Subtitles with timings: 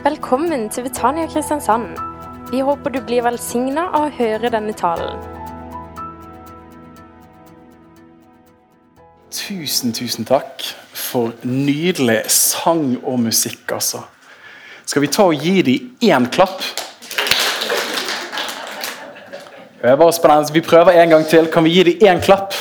[0.00, 1.98] Velkommen til Betania Kristiansand.
[2.48, 5.18] Vi håper du blir velsigna av å høre denne talen.
[9.28, 10.64] Tusen, tusen takk
[10.96, 14.00] for nydelig sang og musikk, altså.
[14.88, 16.64] Skal vi ta og gi dem én klapp?
[19.84, 21.52] Oss på den, Vi prøver en gang til.
[21.52, 22.56] Kan vi gi dem én klapp?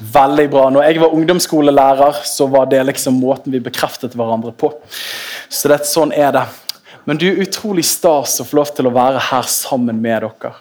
[0.00, 0.66] Veldig bra.
[0.70, 4.72] Når jeg var ungdomsskolelærer, så var det liksom måten vi bekreftet hverandre på.
[5.54, 6.44] Så det, sånn er det.
[7.06, 10.54] Men du er utrolig stas å få lov til å være her sammen med dere.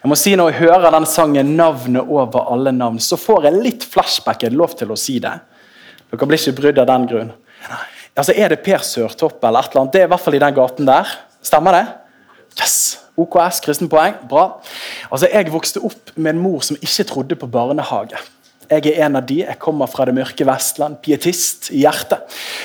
[0.00, 3.62] Jeg må si Når jeg hører den sangen 'Navnet over alle navn', så får jeg
[3.62, 4.44] litt flashback.
[4.44, 5.40] Er lov til å si det?
[6.10, 7.32] Dere blir ikke brydd av den grunn.
[8.16, 9.92] Altså, Er det Per Sørtopp eller et eller annet?
[9.92, 11.06] Det er i hvert fall i den gaten der.
[11.42, 11.86] Stemmer det?
[12.58, 12.98] Yes!
[13.16, 14.14] OKS, kristen poeng.
[14.28, 14.60] Bra.
[15.12, 18.16] Altså, Jeg vokste opp med en mor som ikke trodde på barnehage.
[18.70, 19.40] Jeg er en av de.
[19.42, 21.00] Jeg kommer fra det mørke Vestland.
[21.02, 22.22] Pietist i hjertet.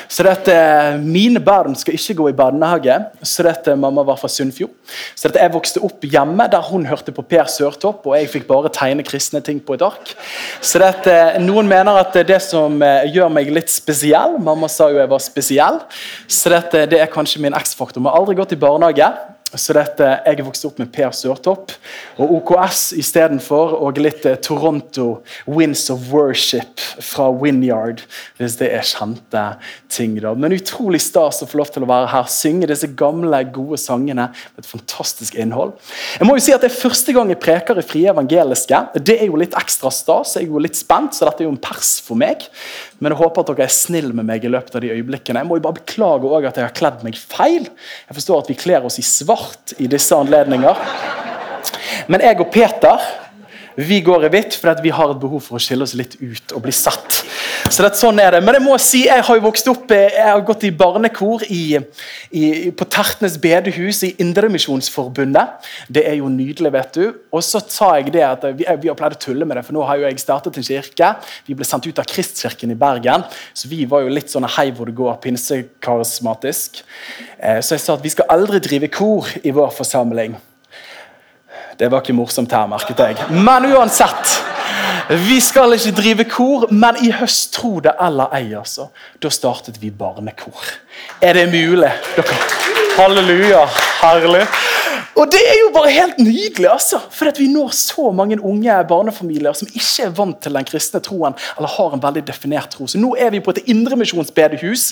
[0.08, 0.54] Så dette,
[1.02, 3.00] Mine barn skal ikke gå i barnehage.
[3.26, 4.70] Så dette, Mamma var fra Sunnfjord.
[5.16, 8.46] Så dette, Jeg vokste opp hjemme der hun hørte på Per Sørtopp, og jeg fikk
[8.48, 10.14] bare tegne kristne ting på et ark.
[10.62, 14.38] Så dette, Noen mener at det er det som eh, gjør meg litt spesiell.
[14.38, 15.82] Mamma sa jo jeg var spesiell.
[16.28, 18.04] Så dette, det er kanskje min X-faktor.
[18.04, 19.10] Vi har aldri gått i barnehage.
[19.54, 21.72] Så dette, Jeg er vokst opp med Per Sørtopp
[22.20, 28.02] og OKS istedenfor, og litt eh, Toronto Winds of Worship fra Winyard,
[28.40, 29.44] hvis det er kjente
[29.94, 30.18] ting.
[30.20, 30.34] da.
[30.34, 34.28] Men utrolig stas å få lov til å være her, synge disse gamle, gode sangene
[34.34, 35.76] med et fantastisk innhold.
[36.18, 38.80] Jeg må jo si at Det er første gang jeg preker i Frie evangeliske.
[38.98, 40.34] Det er jo litt ekstra stas.
[40.36, 42.48] Jeg er jo litt spent, så dette er jo en pers for meg.
[43.04, 45.42] Men jeg håper at dere er snill med meg i løpet av de øyeblikkene.
[45.42, 47.68] Jeg må jo bare beklage også at jeg har kledd meg feil.
[48.08, 50.80] Jeg forstår at vi kler oss i svart i disse anledninger.
[52.12, 53.04] Men jeg og Peter
[53.76, 56.56] vi går i hvitt fordi vi har et behov for å skille oss litt ut
[56.56, 57.22] og bli satt.
[57.70, 58.42] Så det, sånn er det.
[58.46, 61.80] Men jeg må si, jeg har jo vokst opp, jeg har gått i barnekor i,
[62.32, 65.68] i, på Tertnes bedehus i Indremisjonsforbundet.
[65.92, 67.06] Det er jo nydelig, vet du.
[67.36, 69.76] Og så sa jeg det at vi, vi har pleid å tulle med det, for
[69.76, 71.12] nå har jo jeg startet en kirke.
[71.50, 74.70] Vi ble sendt ut av Kristkirken i Bergen, så vi var jo litt sånn hei
[74.76, 76.84] hvor det går, pinsekarismatisk.
[77.40, 80.38] Eh, så jeg sa at vi skal aldri drive kor i vår forsamling.
[81.80, 83.18] Det var ikke morsomt her, merket jeg.
[83.30, 84.36] Men uansett.
[85.10, 88.88] Vi skal ikke drive kor, men i høst, tro det eller ei, altså,
[89.22, 90.72] da startet vi barnekor.
[91.22, 91.92] Er det mulig?
[92.16, 92.38] Dere?
[92.96, 93.66] Halleluja.
[94.02, 94.46] Herlig.
[95.16, 97.00] Og det er jo bare helt nydelig, altså.
[97.14, 101.36] For vi når så mange unge barnefamilier som ikke er vant til den kristne troen,
[101.56, 102.88] eller har en veldig definert tro.
[102.92, 104.84] Så nå er vi på et indremisjonsbedehus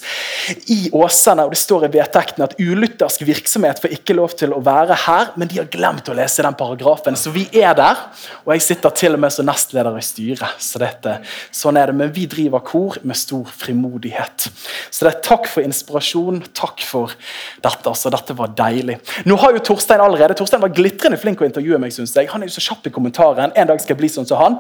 [0.72, 4.62] i Åsane, og det står i vedtekten at ulyttersk virksomhet får ikke lov til å
[4.64, 8.06] være her, men de har glemt å lese den paragrafen, så vi er der.
[8.46, 11.18] Og jeg sitter til og med som nestleder i styret, så dette,
[11.52, 11.98] sånn er det.
[12.00, 14.48] Men vi driver kor med stor frimodighet.
[14.88, 17.12] Så det er takk for inspirasjon, takk for
[17.60, 17.84] dette.
[17.92, 19.00] altså, Dette var deilig.
[19.28, 20.38] Nå har jo Torstein allerede allerede.
[20.40, 21.94] Torstein var glitrende flink å intervjue meg.
[21.96, 22.30] Synes jeg.
[22.32, 23.54] Han er jo så kjapp i kommentaren.
[23.60, 24.58] En dag skal jeg bli sånn som han.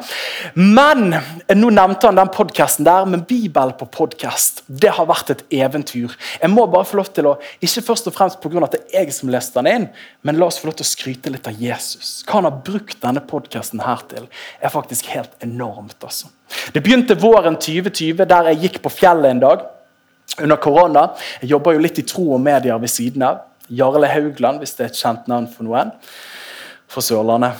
[0.57, 1.15] Men
[1.59, 6.13] nå nevnte han den podkasten der, men Bibel på podkast det har vært et eventyr.
[6.41, 8.63] Jeg må bare få lov til å, Ikke først og fremst pga.
[8.63, 9.89] at det er jeg som leste den inn,
[10.23, 12.23] men la oss få lov til å skryte litt av Jesus.
[12.27, 14.27] Hva han har brukt denne podkasten her til,
[14.61, 15.97] er faktisk helt enormt.
[16.03, 16.27] altså.
[16.73, 19.65] Det begynte våren 2020, der jeg gikk på fjellet en dag
[20.41, 21.07] under korona.
[21.41, 23.41] Jeg jobber jo litt i tro og medier ved siden av.
[23.69, 25.93] Jarle Haugland, hvis det er et kjent navn for noen.
[26.93, 27.57] Fra Sørlandet.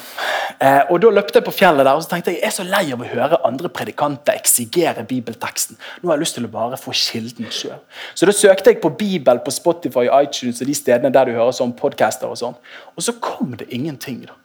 [0.61, 2.65] Eh, og Da løpte jeg på fjellet der og så tenkte jeg, jeg er så
[2.67, 5.79] lei av å høre andre predikanter eksigere bibelteksten.
[6.01, 7.81] Nå har jeg lyst til å bare få kilden sjøl.
[8.13, 11.55] Så da søkte jeg på Bibel på Spotify, iTunes og de stedene der du hører
[11.55, 12.29] sånn podcaster.
[12.29, 12.55] Og sånn.
[12.93, 14.25] Og så kom det ingenting.
[14.27, 14.37] da.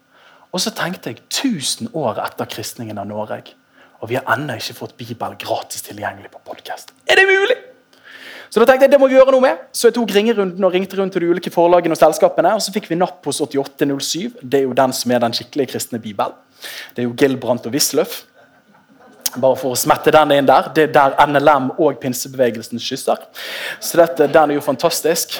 [0.52, 3.52] Og så tenkte jeg 1000 år etter kristningen av Norge,
[4.00, 6.94] og vi har ennå ikke fått Bibel gratis tilgjengelig på podkast.
[7.10, 7.77] Er det mulig?!
[8.48, 9.60] Så da tenkte jeg, det må vi gjøre noe med.
[9.76, 12.54] Så jeg tok ringerunden og ringte rundt til de ulike forlagene og selskapene.
[12.56, 14.40] Og så fikk vi napp hos 8807.
[14.40, 16.32] Det er jo den som er den skikkelige kristne bibel.
[16.96, 18.22] Det er jo Gilbrandt og Wisløff.
[19.36, 20.70] Bare for å smette den inn der.
[20.74, 23.28] Det er der NLM og pinsebevegelsen kysser.
[23.84, 25.36] Så dette, den er jo fantastisk.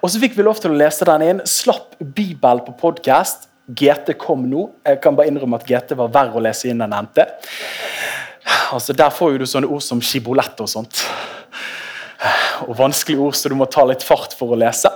[0.00, 1.44] Og så fikk vi lov til å lese den inn.
[1.44, 3.50] Slapp Bibel på podkast.
[3.76, 4.70] GT kom nå.
[4.88, 7.26] Jeg kan bare innrømme at GT var verre å lese inn enn NT.
[8.72, 11.04] Altså, Der får jo du sånne ord som skibolett og sånt
[12.66, 14.90] og vanskelige ord, så du må ta litt fart for å lese.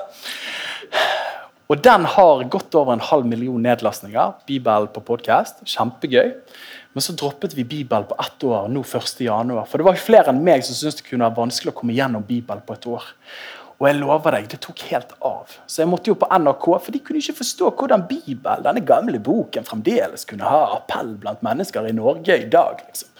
[1.72, 4.34] Og Den har gått over en halv million nedlastninger.
[4.46, 5.62] Bibel på podkast.
[5.64, 6.34] Kjempegøy.
[6.94, 9.54] Men så droppet vi Bibel på ett år nå 1.1.
[9.66, 12.22] For det var flere enn meg som syntes det kunne være vanskelig å komme gjennom
[12.28, 13.08] Bibel på et år.
[13.80, 15.54] Og jeg lover deg, det tok helt av.
[15.66, 19.18] Så jeg måtte jo på NRK, for de kunne ikke forstå hvordan Bibelen, denne gamle
[19.22, 22.84] boken, fremdeles kunne ha appell blant mennesker i Norge i dag.
[22.86, 23.10] liksom.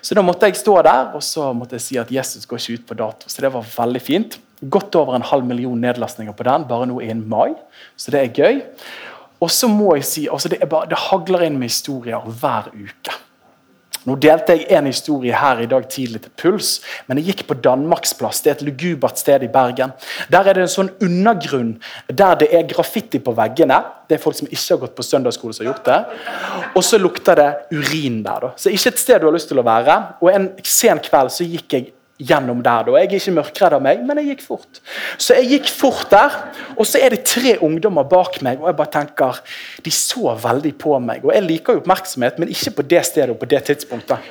[0.00, 2.78] Så da måtte jeg stå der og så måtte jeg si at Jesus går ikke
[2.80, 3.28] ut på dato.
[3.28, 4.40] Så det var veldig fint.
[4.60, 7.54] Godt over en halv million nedlastninger på den bare nå innen mai,
[7.96, 8.60] så det er gøy.
[9.40, 13.14] Og så må jeg si, altså det, bare, det hagler inn med historier hver uke.
[14.08, 16.70] Nå delte jeg en historie her i dag tidlig til Puls,
[17.06, 18.40] men jeg gikk på Danmarksplass.
[18.40, 19.92] Det er et lugubert sted i Bergen.
[20.32, 21.74] Der er det en sånn undergrunn
[22.08, 23.82] der det er graffiti på veggene.
[24.08, 26.00] Det er folk som ikke har gått på søndagsskole som har gjort det.
[26.74, 28.46] Og så lukter det urin der.
[28.46, 28.52] da.
[28.56, 29.98] Så ikke et sted du har lyst til å være.
[30.20, 32.84] Og En sen kveld så gikk jeg gjennom der.
[32.86, 32.96] da.
[32.98, 34.80] Jeg er ikke mørkredd av meg, men jeg gikk fort.
[35.18, 36.36] Så jeg gikk fort der,
[36.76, 39.40] og så er det tre ungdommer bak meg, og jeg bare tenker
[39.84, 41.24] De så veldig på meg.
[41.24, 44.30] Og jeg liker jo oppmerksomhet, men ikke på det stedet og på det tidspunktet.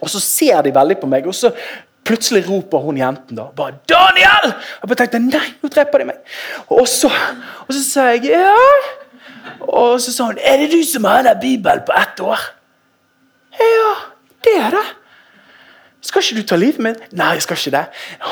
[0.00, 1.52] Og så ser de veldig på meg, og så
[2.06, 6.22] plutselig roper hun jenten da bare 'Daniel!' Jeg bare tenkte nei, nå dreper de meg.
[6.68, 7.10] Og så,
[7.66, 8.56] og så sa jeg ja.
[9.60, 12.48] Og så sa hun 'Er det du som har den bibelen på ett år?'
[13.60, 13.92] Ja,
[14.44, 14.86] det er det.
[16.00, 17.02] Skal ikke du ta livet mitt?
[17.12, 17.84] Nei, jeg skal ikke det.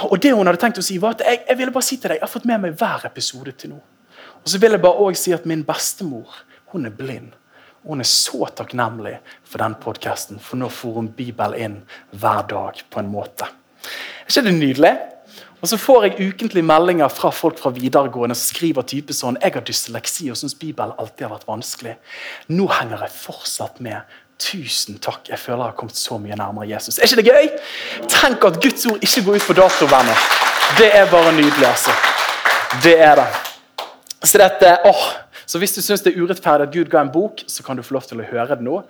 [0.09, 2.13] Og det hun hadde tenkt å si var at jeg, jeg ville bare si til
[2.13, 3.83] deg, jeg har fått med meg hver episode til nå.
[4.41, 6.41] Og så vil jeg bare også si at min bestemor
[6.73, 7.35] hun er blind.
[7.85, 11.79] Og hun er så takknemlig for den podkasten, for nå får hun Bibel inn
[12.17, 13.49] hver dag på en måte.
[13.49, 14.95] Er ikke det nydelig?
[15.59, 19.57] Og så får jeg ukentlig meldinger fra folk fra videregående som skriver type sånn Jeg
[19.57, 21.97] har dysleksi og syns Bibelen alltid har vært vanskelig.
[22.55, 25.27] Nå henger jeg fortsatt med Tusen takk.
[25.29, 26.99] Jeg føler jeg har kommet så mye nærmere Jesus.
[26.99, 27.49] Er ikke det gøy?
[28.07, 30.27] Tenk at Guds ord ikke går ut på dato, venner.
[30.79, 31.95] Det er bare nydelig, altså.
[32.85, 33.27] Det er det.
[34.23, 35.05] Så, dette, åh,
[35.47, 37.83] så hvis du syns det er urettferdig at Gud ga en bok, så kan du
[37.83, 38.83] få lov til å høre det nå.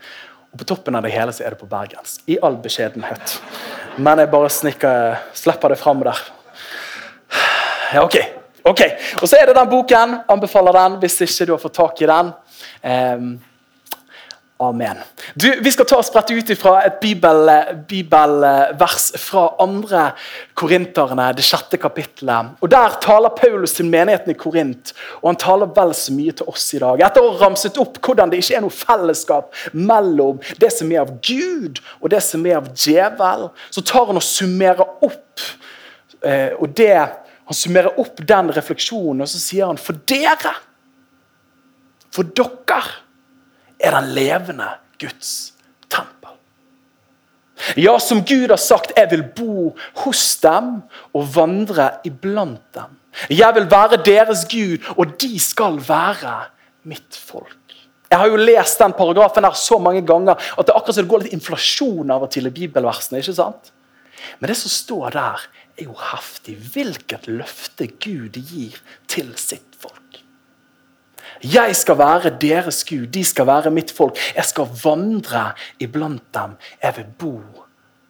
[0.53, 2.23] Og på toppen av det hele så er det på bergensk.
[2.29, 3.39] I all beskjedenhet.
[3.97, 6.25] Men jeg bare snikker, slipper det fram der.
[7.95, 8.17] Ja, ok.
[8.69, 8.81] ok.
[9.23, 10.19] Og så er det den boken.
[10.29, 12.33] Anbefaler den hvis ikke du har fått tak i den.
[12.85, 13.31] Um,
[14.61, 14.97] Amen.
[15.35, 20.09] Du, vi skal ta og sprette ut fra et bibelvers bibel fra andre
[20.59, 22.57] korinterne, det sjette kapittelet.
[22.59, 24.91] Og Der taler Paulus til menigheten i Korint,
[25.23, 27.07] og han taler vel så mye til oss i dag.
[27.07, 31.05] Etter å ha ramset opp hvordan det ikke er noe fellesskap mellom det som er
[31.07, 35.49] av Gud og det som er av djevel, så tar han og summerer opp
[36.27, 36.95] eh, og det,
[37.47, 40.59] han summerer opp den refleksjonen, og så sier han for dere,
[42.11, 43.07] for dere
[43.79, 44.69] er den levende
[45.01, 45.55] Guds
[45.91, 46.35] tempel.
[47.77, 49.73] Ja, som Gud har sagt, jeg vil bo
[50.05, 50.81] hos dem
[51.13, 52.97] og vandre iblant dem.
[53.31, 56.37] Jeg vil være deres Gud, og de skal være
[56.87, 57.57] mitt folk.
[58.09, 61.13] Jeg har jo lest den paragrafen her så mange ganger at det akkurat som det
[61.13, 63.21] går litt inflasjon av og til i bibelversene.
[63.21, 63.73] ikke sant?
[64.41, 65.45] Men det som står der,
[65.79, 66.57] er jo heftig.
[66.73, 68.79] Hvilket løfte Gud gir
[69.11, 69.98] til sitt folk.
[71.45, 74.19] Jeg skal være deres Gud, de skal være mitt folk.
[74.35, 76.57] Jeg skal vandre iblant dem.
[76.83, 77.35] Jeg vil bo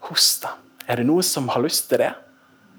[0.09, 0.65] hos dem.
[0.89, 2.15] Er det noe som har lyst til det?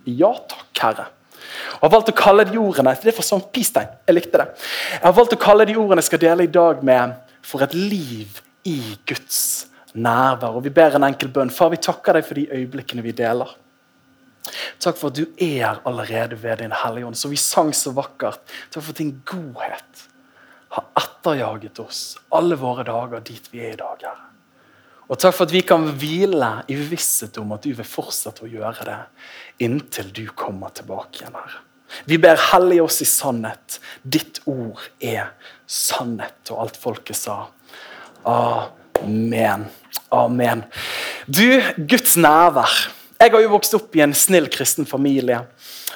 [0.09, 1.07] Ja takk, Herre.
[1.39, 3.89] Jeg har valgt å kalle de ordene det er for sånn pistein.
[4.07, 4.47] Jeg likte det.
[4.97, 7.73] Jeg har valgt å kalle de ordene jeg skal dele i dag med 'For et
[7.73, 10.55] liv i Guds nærvær'.
[10.55, 11.49] Og Vi ber en enkel bønn.
[11.49, 13.55] Far, vi takker deg for de øyeblikkene vi deler.
[14.79, 18.39] Takk for at du er allerede ved din Hellige Ånd, så vi sang så vakkert.
[18.71, 20.08] Takk for din godhet
[20.69, 22.01] har etterjaget oss
[22.36, 24.04] alle våre dager dit vi er i dag.
[24.06, 24.27] Herre.
[25.10, 28.52] Og takk for at vi kan hvile i visshet om at du vil fortsette å
[28.52, 28.99] gjøre det
[29.66, 31.33] inntil du kommer tilbake igjen.
[31.33, 31.66] Herre.
[32.06, 33.80] Vi ber hellige oss i sannhet.
[34.04, 35.31] Ditt ord er
[35.66, 36.38] sannhet.
[36.52, 37.40] Og alt folket sa.
[38.30, 39.66] Amen.
[40.14, 40.64] Amen.
[41.26, 41.45] Du,
[41.90, 42.78] Guds nærvær.
[43.19, 45.42] Jeg har jo vokst opp i en snill kristen familie.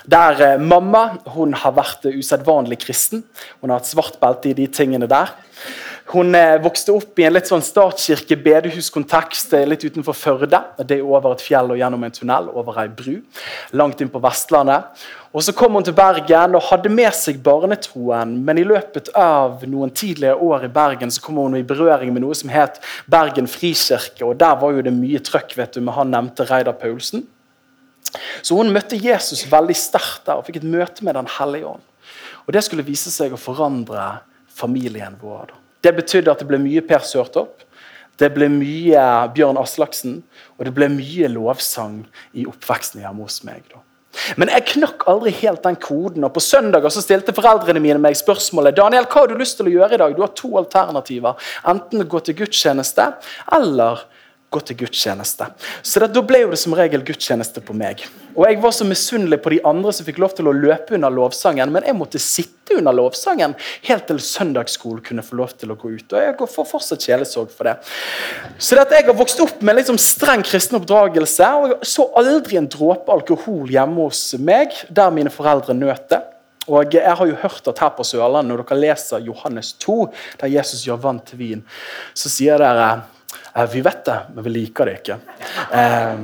[0.05, 3.23] Der eh, Mamma hun har vært uh, usedvanlig kristen.
[3.61, 5.31] Hun har hatt svart belte i de tingene der.
[6.11, 10.59] Hun eh, vokste opp i en litt sånn statskirke bedehuskontekst eh, litt utenfor Førde.
[10.83, 13.15] Det er over et fjell og gjennom en tunnel over ei bru
[13.79, 14.91] langt inn på Vestlandet.
[15.33, 19.63] Og Så kom hun til Bergen og hadde med seg barnetroen, men i løpet av
[19.65, 22.77] noen tidligere år i Bergen så kom hun i berøring med noe som het
[23.09, 24.27] Bergen frikirke.
[24.27, 27.25] og Der var jo det mye trøkk vet du, med han nevnte Reidar Paulsen.
[28.41, 31.83] Så hun møtte Jesus veldig sterkt der og fikk et møte med Den hellige ånd.
[32.45, 35.53] Og Det skulle vise seg å forandre familien vår.
[35.83, 37.63] Det betydde at det ble mye Per Sørtopp,
[38.21, 39.03] det ble mye
[39.33, 40.21] Bjørn Aslaksen,
[40.57, 42.03] og det ble mye lovsang
[42.37, 43.63] i oppveksten hjemme hos meg.
[43.73, 43.81] da.
[44.37, 46.23] Men jeg knakk aldri helt den koden.
[46.23, 49.71] og På søndager så stilte foreldrene mine meg spørsmålet Daniel, hva har du lyst til
[49.71, 50.15] å gjøre i dag.
[50.15, 51.39] Du har to alternativer.
[51.69, 53.09] Enten gå til gudstjeneste
[53.57, 54.05] eller
[54.53, 55.49] gå til gudstjeneste.
[55.81, 58.03] Så Da ble det som regel gudstjeneste på meg.
[58.35, 61.13] Og Jeg var så misunnelig på de andre som fikk lov til å løpe under
[61.13, 65.77] lovsangen, men jeg måtte sitte under lovsangen helt til søndagsskolen kunne få lov til å
[65.77, 66.13] gå ut.
[66.13, 67.77] Og jeg får fortsatt kjelesorg for det.
[68.57, 72.09] Så det at Jeg har vokst opp med liksom streng kristen oppdragelse, og jeg så
[72.15, 76.21] aldri en dråpe alkohol hjemme hos meg, der mine foreldre nøt det.
[76.67, 79.97] Og Jeg har jo hørt at her på Sørlandet, når dere leser Johannes 2,
[80.39, 81.65] der Jesus gjør vann til vin,
[82.15, 83.03] så sier dere
[83.73, 85.19] vi vet det, men vi liker det ikke.
[85.77, 86.23] Eh,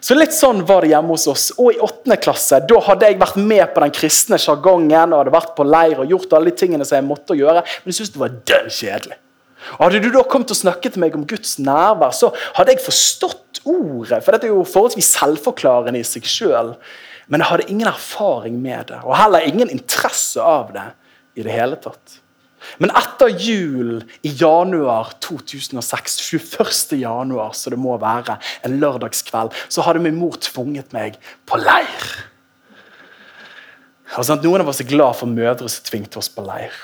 [0.00, 1.46] så litt sånn var det hjemme hos oss.
[1.60, 5.34] Og i åttende klasse da hadde jeg vært med på den kristne sjargongen og hadde
[5.34, 8.14] vært på leir og gjort alle de tingene som jeg måtte gjøre, men jeg syntes
[8.14, 9.18] det var dønn kjedelig.
[9.76, 12.84] Og Hadde du da kommet og snakket til meg om Guds nærvær, så hadde jeg
[12.84, 14.22] forstått ordet.
[14.24, 16.72] For dette er jo forholdsvis selvforklarende i seg sjøl.
[17.30, 20.88] Men jeg hadde ingen erfaring med det, og heller ingen interesse av det
[21.38, 22.19] i det hele tatt.
[22.78, 27.00] Men etter jul i januar 2006, 21.
[27.00, 32.08] januar, så det må være, en lørdagskveld, så hadde min mor tvunget meg på leir.
[34.18, 36.74] Og noen av oss er glad for mødre som tvingte oss på leir.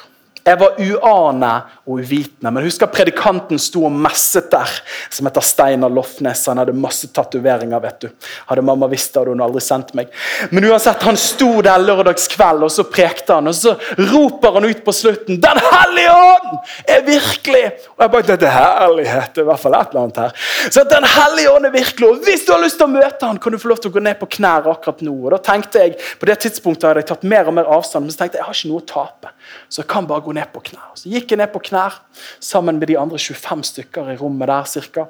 [0.47, 1.53] Jeg var uane
[1.87, 2.53] og uvitende.
[2.55, 4.71] Men husker predikanten sto og messet der,
[5.11, 6.45] som heter Steinar Lofnes.
[6.47, 7.81] Han hadde masse tatoveringer.
[7.83, 8.09] vet du.
[8.47, 10.13] Hadde mamma visst det, hadde hun aldri sendt meg.
[10.51, 13.51] Men uansett, han sto der lørdagskveld, og så prekte han.
[13.51, 18.23] Og så roper han ut på slutten 'Den hellige ånd er virkelig!' Og jeg bare,
[18.23, 20.33] dette er herlighet, det er i hvert fall et eller annet her.
[20.71, 23.39] Så Den hellige ånd er virkelig, og hvis du har lyst til å møte han,
[23.39, 25.27] kan du få lov til å gå ned på knær akkurat nå.
[25.27, 28.13] Og da tenkte jeg, På det tidspunktet hadde jeg tatt mer og mer avstand, men
[28.13, 29.36] så tenkte jeg jeg har ikke noe å tape.
[29.69, 30.95] Så jeg kan bare gå ned på knær.
[30.99, 32.01] Så gikk jeg ned på knær
[32.43, 35.07] sammen med de andre 25 stykker i rommet der cirka.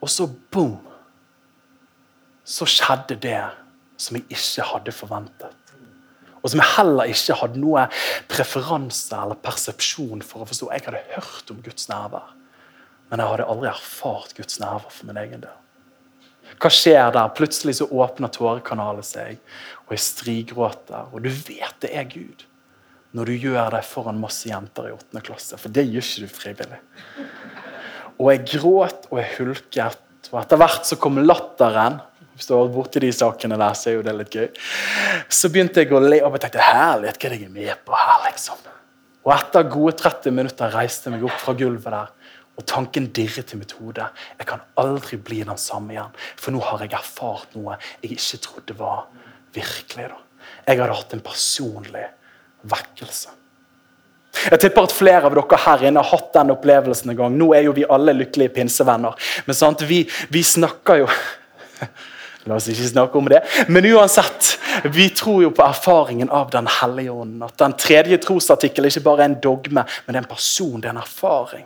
[0.00, 0.78] Og så boom!
[2.44, 3.40] Så skjedde det
[3.96, 5.60] som jeg ikke hadde forventet.
[6.44, 7.86] Og som jeg heller ikke hadde noe
[8.28, 10.68] preferanse eller persepsjon for å forstå.
[10.74, 12.34] Jeg hadde hørt om Guds nærvær,
[13.08, 15.60] men jeg hadde aldri erfart Guds nærvær for min egen del.
[16.60, 17.32] Hva skjer der?
[17.32, 19.38] Plutselig så åpner tårekanalet seg,
[19.86, 21.08] og jeg strigråter.
[21.16, 22.44] Og du vet det er Gud
[23.14, 25.22] når du gjør det foran masse jenter i 8.
[25.22, 25.58] klasse.
[25.60, 26.80] For det gjør ikke du frivillig.
[28.18, 30.00] Og jeg gråt og jeg hulket.
[30.32, 32.00] Og etter hvert så kom latteren.
[32.34, 34.48] Hvis du har vært borti de sakene der, så er jo det litt gøy.
[35.30, 37.84] Så begynte jeg å le og jeg tenkte herlighet, hva er det jeg er med
[37.86, 38.64] på her, liksom?
[39.24, 42.10] Og etter gode 30 minutter reiste jeg meg opp fra gulvet der.
[42.58, 44.08] Og tanken dirret i mitt hode.
[44.38, 46.10] Jeg kan aldri bli den samme igjen.
[46.34, 49.06] For nå har jeg erfart noe jeg ikke trodde var
[49.54, 50.10] virkelig.
[50.10, 50.20] da.
[50.66, 52.04] Jeg hadde hatt en personlig
[52.70, 53.32] vekkelse.
[54.50, 57.36] Jeg tipper at flere av dere her inne har hatt den opplevelsen en gang.
[57.38, 59.14] Nå er jo vi alle lykkelige pinsevenner,
[59.46, 60.02] men sant, vi,
[60.34, 61.08] vi snakker jo
[62.44, 63.38] La oss ikke snakke om det.
[63.72, 64.58] Men uansett,
[64.92, 67.40] vi tror jo på erfaringen av Den hellige ånden.
[67.46, 71.00] At den tredje trosartikkel ikke bare er en dogme, men en person, det er en
[71.00, 71.64] erfaring.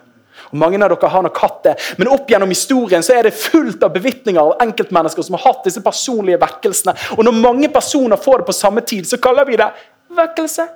[0.52, 3.34] Og Mange av dere har nok hatt det, men opp gjennom historien så er det
[3.34, 6.94] fullt av bevitninger av enkeltmennesker som har hatt disse personlige vekkelsene.
[7.18, 9.72] Og Når mange personer får det på samme tid, så kaller vi det
[10.14, 10.68] vekkelse.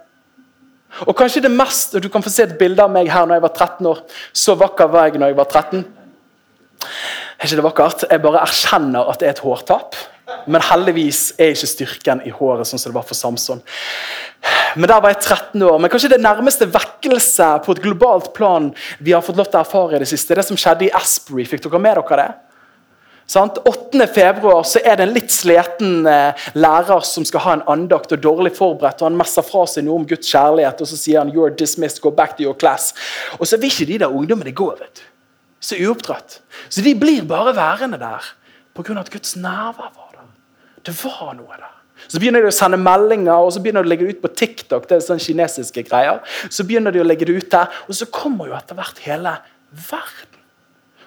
[1.06, 3.38] Og kanskje det mest, og Du kan få se et bilde av meg her når
[3.38, 4.02] jeg var 13 år.
[4.32, 5.84] Så vakker var jeg når jeg var 13.
[7.38, 8.04] Er ikke det vakkert?
[8.10, 9.96] Jeg bare erkjenner at det er et hårtap.
[10.46, 13.62] Men heldigvis er ikke styrken i håret sånn som det var for Samson.
[14.76, 15.78] Men der var jeg 13 år.
[15.78, 18.70] Men kanskje det nærmeste vekkelse på et globalt plan
[19.00, 21.44] vi har fått lov til å erfare i det siste, det som skjedde i Asbury.
[21.48, 22.30] Fikk dere med dere det?
[23.32, 23.58] Sant?
[23.64, 24.06] 8.
[24.12, 28.20] februar så er det en litt sliten eh, lærer som skal ha en andakt og
[28.20, 29.00] dårlig forberedt.
[29.00, 32.02] og Han messer fra seg noe om Guds kjærlighet og så sier han, you're dismissed,
[32.04, 32.90] go back to your class.
[33.38, 34.66] Og så vil ikke de der ungdommene gå.
[34.80, 35.06] vet du.
[35.62, 36.40] Så uoppdratt.
[36.68, 38.26] Så de blir bare værende der
[38.74, 38.98] pga.
[39.00, 40.28] at Guds nærvær var der.
[40.84, 41.70] Det var noe der.
[42.08, 44.32] Så begynner de å sende meldinger og så begynner de å legge det ut på
[44.34, 44.88] TikTok.
[44.88, 46.20] det er sånne kinesiske greier.
[46.50, 49.38] Så begynner de å legge det ut der, og så kommer jo etter hvert hele
[49.70, 50.31] verden.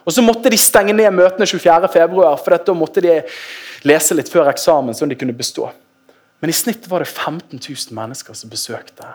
[0.05, 3.21] Og Så måtte de stenge ned møtene 24.2, for da måtte de
[3.83, 4.93] lese litt før eksamen.
[4.93, 5.71] sånn de kunne bestå.
[6.39, 9.07] Men i snitt var det 15 000 mennesker som besøkte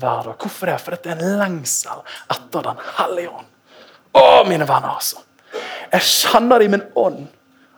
[0.00, 0.36] hver dag.
[0.38, 0.78] Hvorfor det?
[0.80, 3.50] For dette er en lengsel etter Den hellige ånd.
[4.16, 5.20] Å, mine venner, altså!
[5.90, 7.26] Jeg kjenner det i min ånd.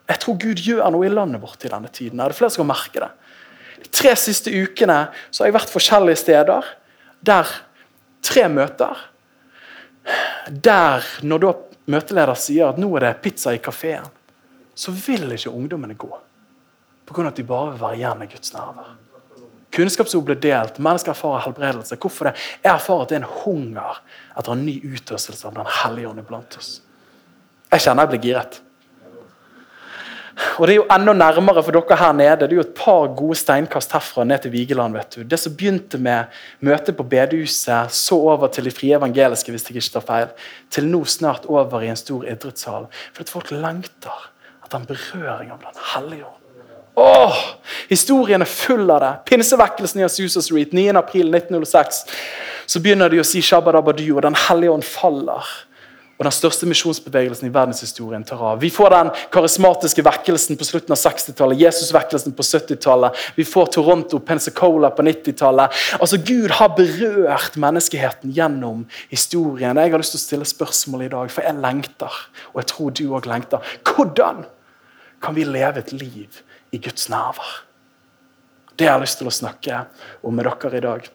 [0.08, 2.20] Jeg tror Gud gjør noe i landet vårt i denne tiden.
[2.20, 3.10] Er det flere som merke det?
[3.82, 6.68] De tre siste ukene så har jeg vært forskjellige steder.
[7.24, 7.50] Der
[8.22, 9.00] tre møter.
[10.48, 11.52] Der, når da
[11.90, 14.06] møteleder sier at nå er det pizza i kafeen,
[14.74, 16.10] så vil ikke ungdommene gå.
[17.06, 18.92] På grunn av at de bare vil være igjen med Guds nærvær.
[19.72, 21.96] Kunnskapsord ble delt, mennesker erfarer helbredelse.
[22.00, 22.34] Hvorfor det?
[22.60, 24.00] Jeg erfarer at det er en hunger
[24.36, 26.74] etter en ny utøvelse av Den hellige ånd iblant oss.
[27.72, 28.58] Jeg kjenner jeg blir giret.
[30.58, 32.36] Og det er jo enda nærmere for dere her nede.
[32.40, 34.94] Det er jo et par gode steinkast herfra ned til Vigeland.
[34.94, 35.22] vet du.
[35.22, 36.24] Det som begynte med
[36.60, 40.28] møtet på bedehuset, så over til de frie evangeliske, hvis jeg ikke tar feil,
[40.70, 42.86] til nå snart over i en stor idrettshall.
[43.20, 44.30] At folk lengter
[44.64, 46.38] etter en berøring av Den hellige ånd.
[46.96, 47.36] Åh,
[47.88, 49.12] Historien er full av det.
[49.30, 52.02] Pinsevekkelsen i Azusa Street 9.4.1906.
[52.66, 55.48] Så begynner de å si Shabba Dabba Du, og Den hellige ånd faller
[56.22, 58.60] og den største misjonsbevegelsen i verdenshistorien tar av.
[58.62, 63.18] Vi får den karismatiske vekkelsen på slutten av 60-tallet, Jesusvekkelsen på 70-tallet.
[63.34, 65.80] Vi får Toronto, Pensacola på 90-tallet.
[65.98, 69.80] Altså, Gud har berørt menneskeheten gjennom historien.
[69.82, 72.20] Jeg har lyst til å stille spørsmål i dag, for jeg lengter.
[72.52, 73.74] Og jeg tror du òg lengter.
[73.82, 74.44] Hvordan
[75.22, 76.38] kan vi leve et liv
[76.70, 77.50] i Guds nærvær?
[78.78, 79.82] Det har jeg lyst til å snakke
[80.22, 81.10] om med dere i dag.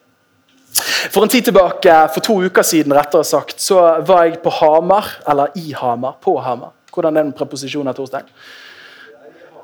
[0.77, 5.09] For en tid tilbake, for to uker siden, rettere sagt, så var jeg på Hamar,
[5.29, 6.73] eller i Hamar, på Hamar.
[6.93, 8.27] Hvordan er den preposisjonen, Torstein?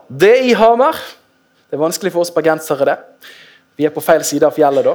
[0.09, 0.97] Det er i Hamar.
[1.69, 2.97] Det er vanskelig for oss bergensere, det.
[3.77, 4.93] Vi er på feil side av fjellet da.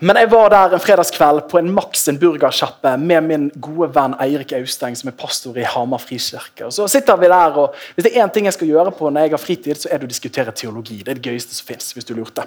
[0.00, 4.16] Men jeg var der en fredagskveld på en Max en burgersjappe med min gode venn
[4.22, 6.70] Eirik Austeng, som er pastor i Hamar frikirke.
[6.74, 9.20] Så sitter vi der, og Hvis det er én ting jeg skal gjøre på når
[9.20, 11.02] jeg har fritid, så er det å diskutere teologi.
[11.02, 11.92] Det er det gøyeste som fins.
[11.92, 12.42] hvis du lurte.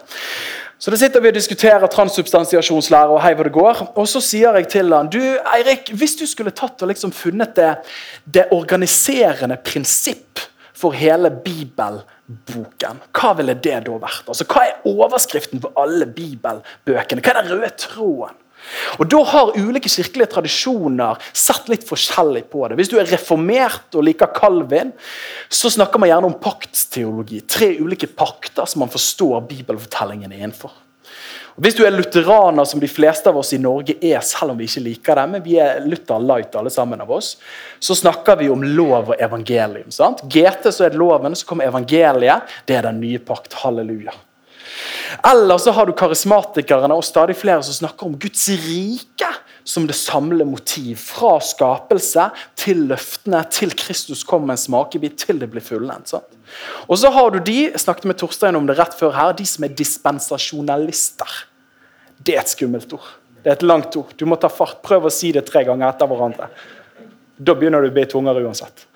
[0.78, 3.82] Så da sitter vi og diskuterer transsubstansiasjonslære og hei hvor det går.
[3.96, 5.22] Og så sier jeg til han, du
[5.56, 7.72] Eirik, hvis du skulle tatt og liksom funnet det,
[8.26, 10.44] det organiserende prinsipp
[10.78, 11.32] for hele
[12.28, 14.28] bibelboken, hva ville det da vært?
[14.28, 17.24] Altså, Hva er overskriften på alle bibelbøkene?
[17.24, 18.44] Hva er den røde tråden?
[19.00, 22.76] Og Da har ulike kirkelige tradisjoner sett litt forskjellig på det.
[22.76, 24.92] Hvis du er reformert og liker Calvin,
[25.48, 27.44] så snakker man gjerne om paktsteologi.
[27.48, 30.74] Tre ulike pakter som man forstår bibelfortellingen innenfor.
[31.58, 34.68] Hvis du er lutheraner, som de fleste av oss i Norge er, selv om vi
[34.70, 37.32] ikke liker det, men vi er Luther light alle sammen av oss,
[37.82, 39.90] så snakker vi om lov og evangelium.
[39.90, 40.22] sant?
[40.30, 42.54] GT så er det loven, så kommer evangeliet.
[42.70, 43.58] Det er den nye pakt.
[43.64, 44.14] Halleluja.
[45.26, 49.32] Eller så har du karismatikerne og stadig flere som snakker om Guds rike
[49.68, 50.96] som det samler motiv.
[51.02, 56.16] Fra skapelse til løftene, til Kristus kommer en smakebit, til det blir fullendt.
[56.88, 59.46] Og så har du de jeg snakket med Torstein om det rett før her, de
[59.48, 61.40] som er dispensasjonalister.
[62.24, 63.12] Det er et skummelt ord.
[63.44, 64.16] Det er et langt ord.
[64.18, 64.80] Du må ta fart.
[64.84, 66.50] Prøv å si det tre ganger etter hverandre.
[67.38, 68.88] Da begynner du å bli tungere uansett.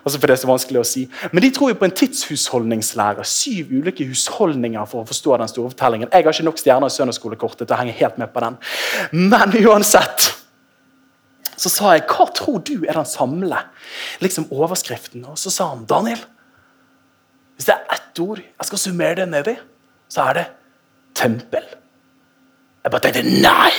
[0.00, 1.04] Altså for det er så vanskelig å si.
[1.32, 3.24] Men de tror jo på en tidshusholdningslære.
[3.28, 6.10] Syv ulike husholdninger for å forstå den store fortellingen.
[6.12, 8.58] Jeg har ikke nok stjerner i søndagsskolekortet til å henge helt med på den.
[9.12, 10.30] Men uansett
[11.60, 13.58] så sa jeg hva tror du er den samle
[14.24, 15.26] liksom overskriften?
[15.28, 16.22] Og så sa han Daniel,
[17.56, 19.56] hvis det er ett ord jeg skal summere det ned i,
[20.10, 20.46] så er det
[21.20, 21.66] tempel.
[22.80, 23.72] Jeg bare tenkte nei!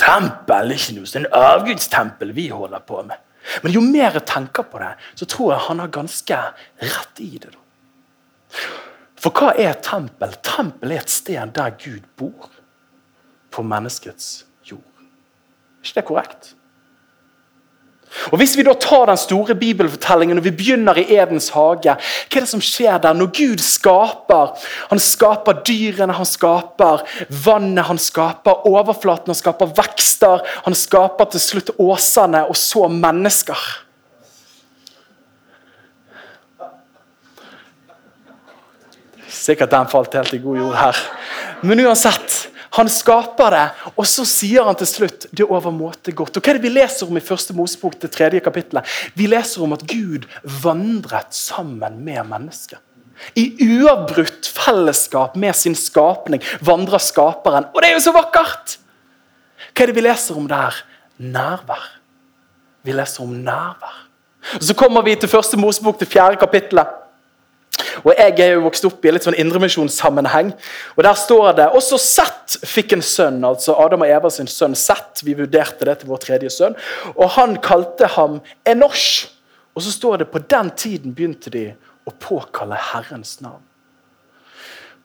[0.00, 3.20] Tempel er ikke noe sånn avgudstempel vi holder på med.
[3.62, 6.40] Men jo mer jeg tenker på det, så tror jeg han har ganske
[6.82, 7.52] rett i det.
[9.20, 10.34] For hva er et tempel?
[10.44, 12.50] Tempel er et sted der Gud bor.
[13.50, 14.84] På menneskets jord.
[15.00, 16.50] Er ikke det korrekt?
[18.32, 22.40] Og Hvis vi da tar den store bibelfortellingen og vi begynner i Edens hage, hva
[22.40, 24.54] er det som skjer der når Gud skaper?
[24.90, 27.04] Han skaper dyrene, han skaper
[27.44, 30.44] vannet, han skaper overflaten, han skaper vekster.
[30.66, 33.66] Han skaper til slutt åsene, og så mennesker.
[39.28, 41.00] Sikkert den falt helt i god jord her.
[41.62, 42.45] Men uansett
[42.76, 46.36] han skaper det, og så sier han til slutt det er overmåte godt.
[46.36, 48.84] Og Hva er det vi leser om i første Mosebok, til tredje kapittelet?
[49.16, 50.26] Vi leser om at Gud
[50.62, 52.82] vandret sammen med mennesket.
[53.32, 57.70] I uavbrutt fellesskap med sin skapning vandrer skaperen.
[57.72, 58.76] Og det er jo så vakkert!
[59.72, 60.76] Hva er det vi leser om der?
[61.16, 61.86] Nærvær.
[62.84, 64.02] Vi leser om nærvær.
[64.60, 66.92] Så kommer vi til første Mosebok, til fjerde kapittelet.
[68.04, 70.52] Og Jeg er jo vokst opp i litt sånn indremisjonssammenheng.
[70.96, 74.74] og Der står det også Sett fikk en sønn, altså Adam og Eva sin sønn
[74.78, 75.22] Sett.
[75.24, 76.76] Vi vurderte det til vår tredje sønn.
[77.16, 79.28] Og han kalte ham Enosh.
[79.76, 81.68] Og så står det på den tiden begynte de
[82.06, 83.64] å påkalle Herrens navn.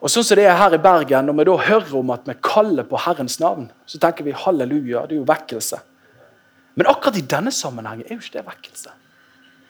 [0.01, 2.33] Og sånn som det er her i Bergen, Når vi da hører om at vi
[2.41, 5.81] kaller på Herrens navn, så tenker vi halleluja, det er jo vekkelse.
[6.75, 8.91] Men akkurat i denne sammenhengen er jo ikke det vekkelse.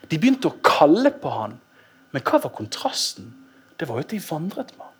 [0.07, 1.57] De begynte å kalle på han
[2.11, 3.31] men hva var kontrasten?
[3.79, 4.97] Det var jo at de vandret med ham.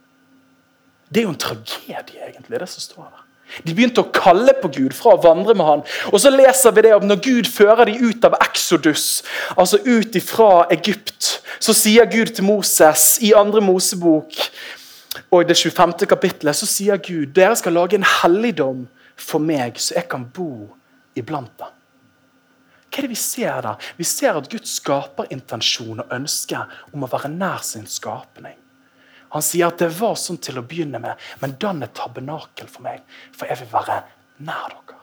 [1.12, 3.26] Det er jo en tragedie, egentlig, det som står der.
[3.68, 5.82] De begynte å kalle på Gud fra å vandre med han.
[6.12, 9.24] Og så leser vi det om når Gud fører dem ut av Exodus,
[9.60, 14.40] altså ut fra Egypt, så sier Gud til Moses i andre Mosebok
[15.32, 16.08] og i det 25.
[16.08, 18.86] kapittelet, så sier Gud dere skal lage en helligdom
[19.20, 20.72] for meg, så jeg kan bo
[21.20, 21.76] iblant dem.
[22.92, 23.92] Hva er det vi ser der?
[23.96, 26.60] Vi ser at Guds skaperintensjon og ønske
[26.92, 28.58] om å være nær sin skapning.
[29.32, 32.84] Han sier at det var sånn til å begynne med, men dann et tabernakel for
[32.84, 33.00] meg,
[33.32, 34.02] for jeg vil være
[34.44, 34.98] nær dere.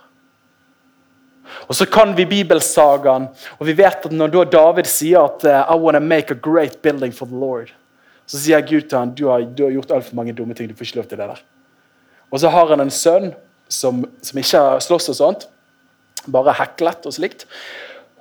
[1.64, 6.00] Og Så kan vi bibelsagaen, og vi vet at når David sier at I wanna
[6.00, 7.72] make a great building for the Lord,
[8.28, 10.68] så sier Gud til ham du har, du har gjort altfor mange dumme ting.
[10.68, 11.40] du får ikke lov til det der.
[12.30, 13.32] Og så har han en sønn
[13.68, 15.48] som, som ikke slåss og sånt,
[16.34, 17.46] bare heklet og slikt.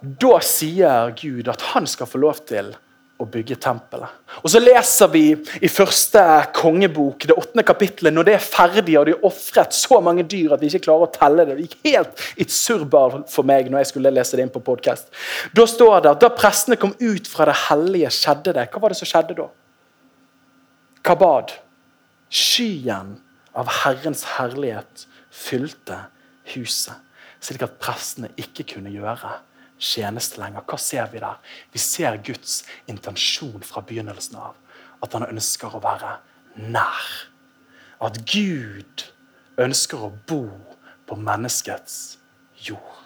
[0.02, 2.76] Da sier Gud at han skal få lov til
[3.18, 4.14] å bygge tempelet.
[4.44, 6.22] Og Så leser vi i første
[6.54, 10.54] kongebok, det åttende kapittelet, når det er ferdig og de har ofret så mange dyr
[10.54, 11.56] at vi ikke klarer å telle det.
[11.58, 14.62] Det gikk helt i et surbar for meg når jeg skulle lese det inn på
[14.66, 15.10] podkast.
[15.58, 18.68] Da står det at da prestene kom ut fra det hellige, skjedde det.
[18.70, 19.50] Hva var det som skjedde da?
[21.08, 21.56] Kabad.
[22.30, 23.16] Skyen
[23.58, 26.04] av Herrens herlighet fylte
[26.54, 26.94] huset,
[27.44, 29.38] slik at prestene ikke kunne gjøre
[29.78, 30.66] tjeneste lenger.
[30.66, 31.38] Hva ser vi der?
[31.74, 34.56] Vi ser Guds intensjon fra begynnelsen av.
[35.04, 36.18] At han ønsker å være
[36.74, 37.10] nær.
[38.02, 39.08] At Gud
[39.62, 40.46] ønsker å bo
[41.08, 42.18] på menneskets
[42.66, 42.98] jord.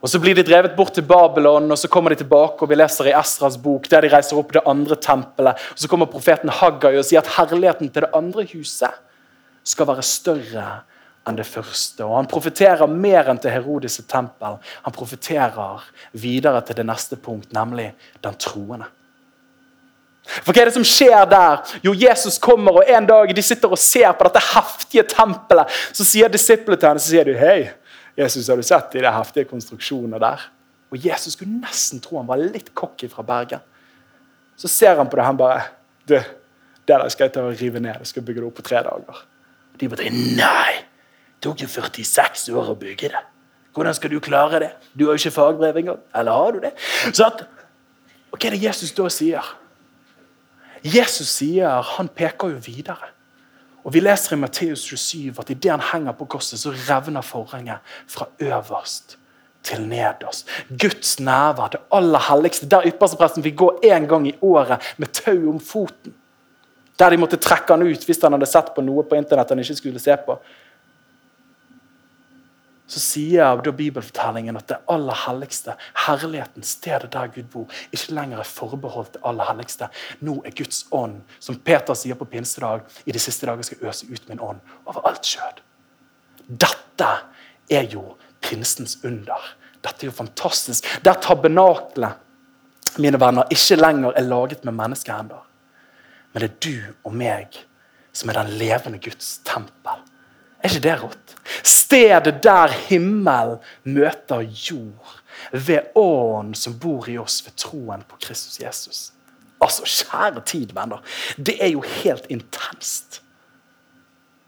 [0.00, 2.62] Og Så blir de drevet bort til Babylon, og så kommer de tilbake.
[2.62, 5.56] og Vi leser i Esras bok der de reiser opp det andre tempelet.
[5.72, 8.90] og Så kommer profeten Haggai og sier at herligheten til det andre huset
[9.64, 10.82] skal være større
[11.28, 12.04] enn det første.
[12.04, 14.58] Og Han profeterer mer enn til Herodes' tempel.
[14.84, 18.88] Han profeterer videre til det neste punkt, nemlig den troende.
[20.30, 21.62] For Hva er det som skjer der?
[21.82, 25.70] Jo, Jesus kommer, og en dag de sitter og ser på dette heftige tempelet.
[25.92, 27.70] Så sier disiplene til henne så sier de, hei,
[28.18, 30.44] Jesus, har du sett de heftige konstruksjonene der?
[30.90, 33.62] Og Jesus skulle nesten tro han var litt cocky fra Bergen.
[34.58, 35.62] Så ser han på det, han bare
[36.04, 36.18] du,
[36.86, 38.00] Det der skal jeg ta og rive ned.
[38.00, 39.24] Jeg skal bygge det opp på tre dager.
[39.72, 40.89] Og De bare nei!
[41.40, 43.20] Det tok jo 46 år å bygge det.
[43.72, 44.68] Hvordan skal du klare det?
[44.92, 46.02] Du har jo ikke fagbrev engang.
[46.14, 46.74] Eller har du det?
[47.14, 47.46] Så at,
[48.30, 49.46] Hva er det Jesus da sier?
[50.84, 53.08] Jesus sier, han peker jo videre.
[53.84, 57.80] Og Vi leser i Matteus 27 at idet han henger på korset, så revner forhenget
[58.06, 59.16] fra øverst
[59.64, 60.48] til nederst.
[60.68, 62.68] Guds nærvær, det aller helligste.
[62.68, 66.12] Der ypperstepresten fikk gå én gang i året med tau om foten.
[67.00, 69.64] Der de måtte trekke han ut hvis han hadde sett på noe på internett han
[69.64, 70.36] ikke skulle se på
[72.90, 75.76] så sier da bibelfortellingen at det aller helligste,
[76.06, 79.86] herligheten, stedet der Gud bor, ikke lenger er forbeholdt det aller helligste.
[80.26, 84.10] Nå er Guds ånd, som Peter sier på pinsedag, i de siste dager skal øse
[84.10, 84.58] ut min ånd
[84.90, 85.62] over alt skjød.
[86.50, 87.12] Dette
[87.70, 89.54] er jo pinsens under.
[89.84, 90.90] Dette er jo fantastisk.
[91.06, 92.18] Der tabernaklet,
[92.98, 95.46] mine venner, ikke lenger er laget med menneskehender,
[96.32, 97.66] men det er du og meg
[98.12, 100.02] som er den levende Guds tempel.
[100.60, 101.34] Er ikke det rått?
[101.66, 103.56] Stedet der himmel
[103.88, 105.16] møter jord.
[105.52, 109.00] Ved ånden som bor i oss ved troen på Kristus Jesus.
[109.60, 111.00] Altså, kjære tid, venner.
[111.36, 113.20] Det er jo helt intenst.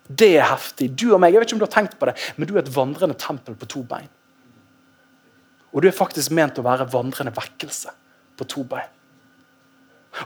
[0.08, 0.90] Det er heftig.
[0.98, 2.62] Du og meg, jeg vet ikke om du har tenkt på det, men du er
[2.62, 4.10] et vandrende tempel på to bein.
[5.72, 7.92] Og du er faktisk ment å være vandrende vekkelse
[8.36, 8.90] på to bein.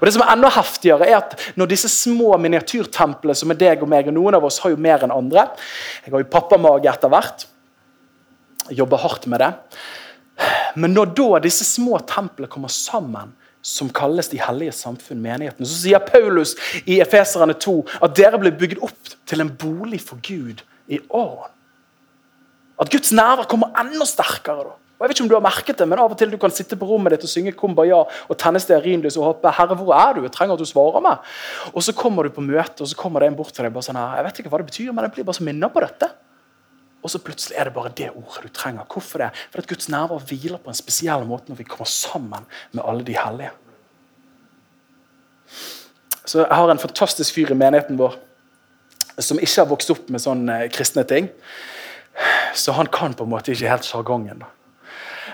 [0.00, 3.84] Og det som er enda heftigere er at Når disse små miniatyrtemplene som er deg
[3.84, 5.48] og meg, og noen av oss har jo mer enn andre
[6.04, 7.46] Jeg har jo pappamage etter hvert.
[8.66, 9.52] Jeg jobber hardt med det.
[10.76, 13.32] Men når da disse små templene kommer sammen,
[13.66, 16.54] som kalles de hellige samfunn, menigheten, så sier Paulus
[16.86, 17.74] i Efeserane 2
[18.06, 21.48] at dere ble bygd opp til en bolig for Gud i ånd.
[22.78, 24.76] At Guds nærvær kommer enda sterkere da.
[24.96, 26.52] Og jeg vet ikke om du har merket det, men Av og til du kan
[26.54, 30.14] sitte på rommet ditt og synge Kumbaya og tenne stearinlys og hoppe 'Herre, hvor er
[30.14, 30.22] du?
[30.22, 31.18] Jeg trenger at du svarer meg.'
[31.74, 33.82] Og Så kommer du på møte, og så kommer det en bort til deg bare
[33.82, 36.10] sånn 'Jeg vet ikke hva det betyr, men jeg blir bare så minnet på dette.'
[37.04, 38.84] Og så plutselig er det bare det ordet du trenger.
[38.88, 39.30] Hvorfor det?
[39.52, 43.04] For at Guds nærvær hviler på en spesiell måte når vi kommer sammen med alle
[43.04, 43.50] de hellige.
[46.24, 48.16] Så Jeg har en fantastisk fyr i menigheten vår
[49.18, 51.28] som ikke har vokst opp med sånne kristne ting.
[52.54, 54.42] Så han kan på en måte ikke helt sjargongen.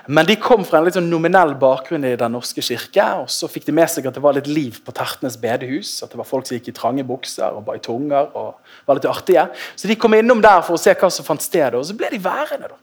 [0.07, 3.05] Men de kom fra en litt sånn nominell bakgrunn i Den norske kirke.
[3.23, 6.01] og Så fikk de med seg at det var litt liv på Tertnes bedehus.
[6.03, 8.31] At det var folk som gikk i trange bukser og ba i tunger.
[8.35, 9.47] og var litt artige.
[9.77, 12.11] Så de kom innom der for å se hva som fant sted, og så ble
[12.11, 12.73] de værende.
[12.73, 12.81] da.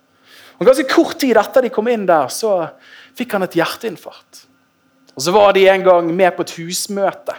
[0.60, 2.72] Og Ganske kort tid etter de kom inn der, så
[3.16, 4.46] fikk han et hjerteinfarkt.
[5.16, 7.36] Og Så var de en gang med på et husmøte.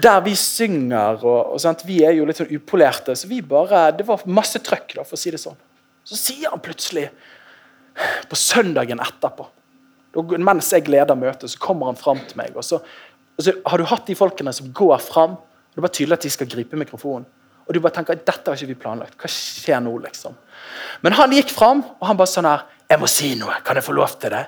[0.00, 4.06] Der vi synger, og, og vi er jo litt sånn upolerte, så vi bare, det
[4.06, 4.94] var masse trøkk.
[4.96, 5.58] da, for å si det sånn.
[6.04, 7.10] Så sier han plutselig
[8.28, 9.46] på søndagen etterpå,
[10.38, 12.56] mens jeg leder møtet, så kommer han fram til meg.
[12.56, 12.80] og så,
[13.36, 16.18] og så Har du hatt de folkene som går fram, og det er bare tydelig
[16.18, 17.24] at de skal gripe mikrofonen,
[17.62, 19.14] og du bare tenker dette har ikke vi planlagt.
[19.16, 20.34] Hva skjer nå, liksom?
[21.04, 23.54] Men han gikk fram, og han bare sånn her Jeg må si noe.
[23.64, 24.42] Kan jeg få lov til det?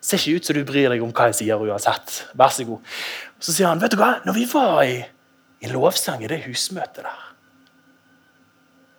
[0.00, 2.14] Ser ikke ut som du bryr deg om hva jeg sier uansett.
[2.38, 2.94] Vær så god.
[3.42, 4.96] Så sier han, vet du hva, når vi var i,
[5.60, 7.20] i lovsang i det husmøtet der,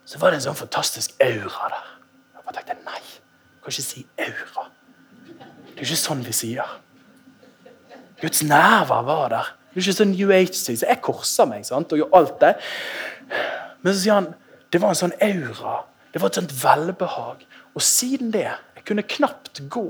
[0.04, 1.90] så var det en sånn fantastisk aura der.
[2.36, 3.02] Jeg bare tenkte nei,
[3.64, 4.68] kan ikke si aura.
[5.74, 6.78] Det er ikke sånn vi sier.
[8.20, 9.50] Guds nærvær var der.
[9.72, 10.78] Det er ikke sånn New Age-tid.
[10.80, 11.92] Så jeg korser meg sant?
[11.92, 12.54] og gjør alt det.
[13.82, 14.32] Men så sier han
[14.74, 15.80] det var en sånn aura.
[16.12, 17.44] Det var et sånt velbehag.
[17.74, 19.86] Og siden det jeg kunne knapt gå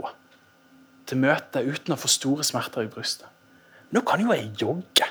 [1.08, 3.28] til møtet uten å få store smerter i brystet.
[3.92, 5.06] Nå kan jo jeg jogge,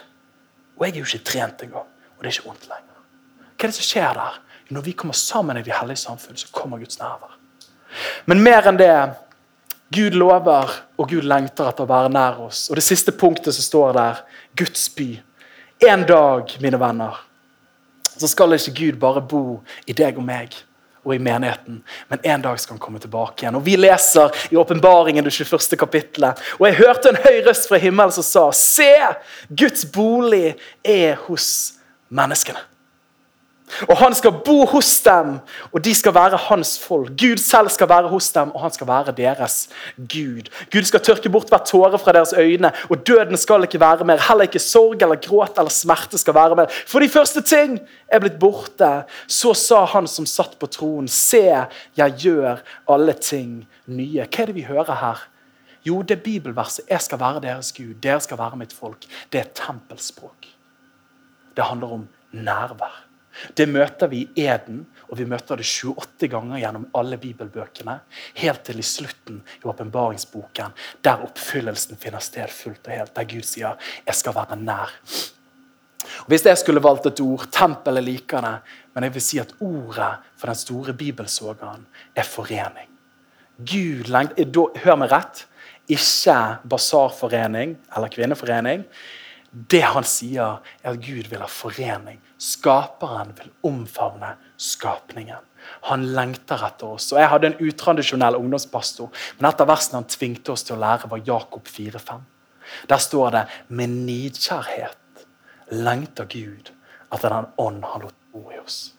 [0.76, 1.90] og jeg er jo ikke trent engang.
[2.18, 3.06] Og det er ikke vondt lenger.
[3.54, 4.42] Hva er det som skjer der?
[4.74, 7.38] Når vi kommer sammen i de hellige samfunn, så kommer Guds nærvær.
[8.26, 8.94] Men mer enn det
[9.94, 12.66] Gud lover, og Gud lengter etter å være nær oss.
[12.72, 14.24] Og det siste punktet som står der,
[14.58, 15.10] Guds by.
[15.86, 17.20] En dag, mine venner,
[18.14, 20.56] så skal ikke Gud bare bo i deg og meg
[21.04, 21.82] og i menigheten.
[22.08, 23.58] Men en dag skal han komme tilbake igjen.
[23.60, 25.78] Og Vi leser i åpenbaringen det 21.
[25.80, 26.40] kapittelet.
[26.60, 28.94] Og jeg hørte en høy røst fra himmelen som sa, Se!
[29.50, 31.50] Guds bolig er hos
[32.08, 32.62] menneskene.
[33.90, 35.38] Og han skal bo hos dem,
[35.72, 37.14] og de skal være hans folk.
[37.20, 40.50] Gud selv skal være hos dem, og han skal være deres Gud.
[40.72, 44.22] Gud skal tørke bort hver tåre fra deres øyne, og døden skal ikke være mer.
[44.28, 46.74] Heller ikke sorg eller gråt eller smerte skal være mer.
[46.88, 48.92] For de første ting er blitt borte.
[49.28, 51.44] Så sa han som satt på tronen, se,
[51.98, 54.28] jeg gjør alle ting nye.
[54.28, 55.24] Hva er det vi hører her?
[55.84, 56.86] Jo, det er bibelverset.
[56.90, 59.08] Jeg skal være deres Gud, dere skal være mitt folk.
[59.32, 60.48] Det er tempelspråk.
[61.58, 63.13] Det handler om nærvær.
[63.58, 68.00] Det møter vi i Eden, og vi møter det 28 ganger gjennom alle bibelbøkene.
[68.40, 70.74] Helt til i slutten i åpenbaringsboken,
[71.06, 73.16] der oppfyllelsen finner sted fullt og helt.
[73.16, 75.32] Der Gud sier 'jeg skal være nær'.
[76.04, 78.58] Og hvis jeg skulle valgt et ord Tempelet liker det,
[78.94, 82.90] men jeg vil si at ordet for den store bibelsågeren er forening.
[83.58, 85.46] Gud lengter, Hør meg rett.
[85.92, 88.86] Ikke basarforening eller kvinneforening.
[89.54, 92.18] Det han sier, er at Gud vil ha forening.
[92.42, 95.46] Skaperen vil omfavne skapningen.
[95.90, 97.12] Han lengter etter oss.
[97.14, 100.82] Og Jeg hadde en utradisjonell ungdomspastor, men et av versene han tvingte oss til å
[100.82, 102.26] lære, var Jakob 4,5.
[102.90, 105.26] Der står det med nidkjærhet
[105.74, 106.72] lengter Gud
[107.14, 108.94] etter den ånd han lot bo i oss.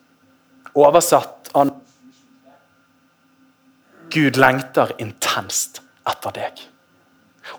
[0.74, 1.72] Oversatt han
[4.14, 6.60] Gud lengter intenst etter deg.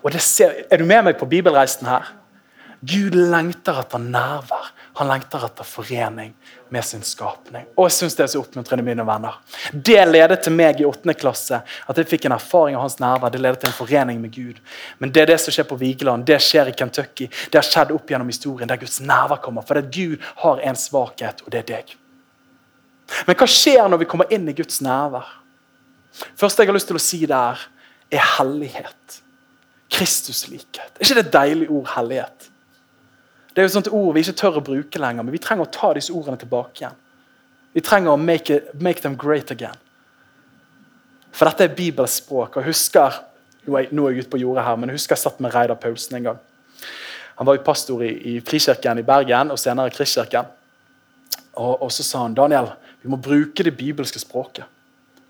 [0.02, 2.14] Og ser, Er du med meg på bibelreisen her?
[2.80, 4.72] Gud lengter etter nærvær.
[4.96, 6.32] Han lengter etter forening
[6.72, 7.66] med sin skapning.
[7.76, 9.38] Og jeg synes Det er så oppmuntrende, mine venner.
[9.72, 11.14] Det ledet til meg i 8.
[11.14, 11.60] klasse.
[11.88, 13.32] At jeg fikk en erfaring av hans nærvær.
[13.32, 14.60] Det ledet til en forening med Gud.
[14.98, 17.28] Men det er det som skjer på Vigeland, det skjer i Kentucky.
[17.28, 19.66] Det har skjedd opp gjennom historien der Guds nærvær kommer.
[19.66, 21.96] For det Gud har en svakhet, og det er deg.
[23.26, 25.28] Men hva skjer når vi kommer inn i Guds nærvær?
[26.36, 27.60] Første jeg har lyst til å si der,
[28.10, 29.20] er hellighet.
[29.92, 30.96] Kristuslikhet.
[30.96, 32.50] Er ikke det et deilig ord, hellighet?
[33.56, 35.72] Det er jo sånt ord vi ikke tør å bruke lenger, men vi trenger å
[35.72, 36.96] ta disse ordene tilbake igjen.
[37.72, 39.78] Vi trenger å make, it, make them great again.
[41.32, 42.58] For dette er Bibels språk.
[42.60, 43.22] og husker,
[43.66, 46.18] Nå er jeg ute på jordet her, men jeg husker jeg satt med Reidar Paulsen
[46.20, 46.36] en gang.
[47.40, 50.52] Han var jo pastor i, i Frikirken i Bergen og senere Kristkirken.
[51.56, 52.70] Og, og, så sa han Daniel,
[53.02, 54.68] vi må bruke det bibelske språket.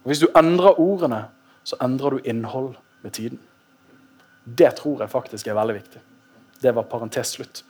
[0.02, 1.22] Og Hvis du endrer ordene,
[1.64, 3.38] så endrer du innhold med tiden.
[4.44, 6.02] Det tror jeg faktisk er veldig viktig.
[6.62, 7.62] Det var parentes slutt.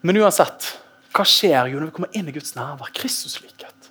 [0.00, 0.68] Men uansett,
[1.12, 2.92] hva skjer jo når vi kommer inn i Guds nærvær?
[2.96, 3.90] Kristuslikhet.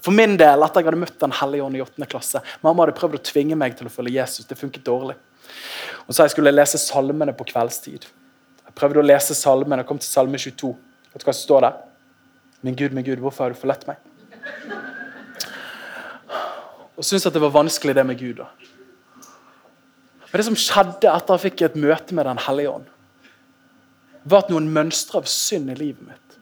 [0.00, 2.06] For min del, etter jeg hadde møtt Den hellige ånd i 8.
[2.08, 4.48] klasse Mamma hadde prøvd å tvinge meg til å følge Jesus.
[4.48, 5.18] Det funket dårlig.
[6.06, 8.06] Og så jeg skulle lese salmene på kveldstid.
[8.64, 10.72] Jeg prøvde å lese salmene, jeg kom til salme 22.
[11.12, 11.78] Vet du hva som står der?
[12.64, 14.00] Min Gud, min Gud, hvorfor har du forlatt meg?
[16.96, 18.42] Og syntes at det var vanskelig, det med Gud.
[18.42, 18.48] da.
[20.30, 22.90] Men det som skjedde etter jeg fikk et møte med Den hellige ånd,
[24.24, 26.38] var at noen mønstre av synd i livet mitt.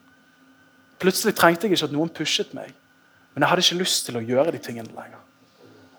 [0.99, 2.73] Plutselig trengte jeg ikke at noen pushet meg,
[3.35, 5.23] men jeg hadde ikke lyst til å gjøre de tingene lenger.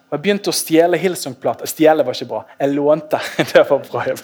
[0.10, 1.70] Og Jeg begynte å stjele Hillsong-plater.
[1.70, 2.40] Stjele var ikke bra.
[2.58, 3.20] Jeg lånte.
[3.52, 4.06] Det var bra.
[4.10, 4.18] Jeg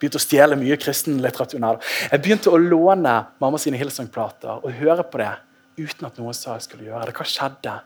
[0.00, 1.62] begynte å stjele mye kristen litteratur.
[2.10, 5.30] Jeg begynte å låne mamma sine Hillsong-plater og høre på det
[5.78, 7.14] uten at noen sa jeg skulle gjøre det.
[7.14, 7.76] Hva skjedde?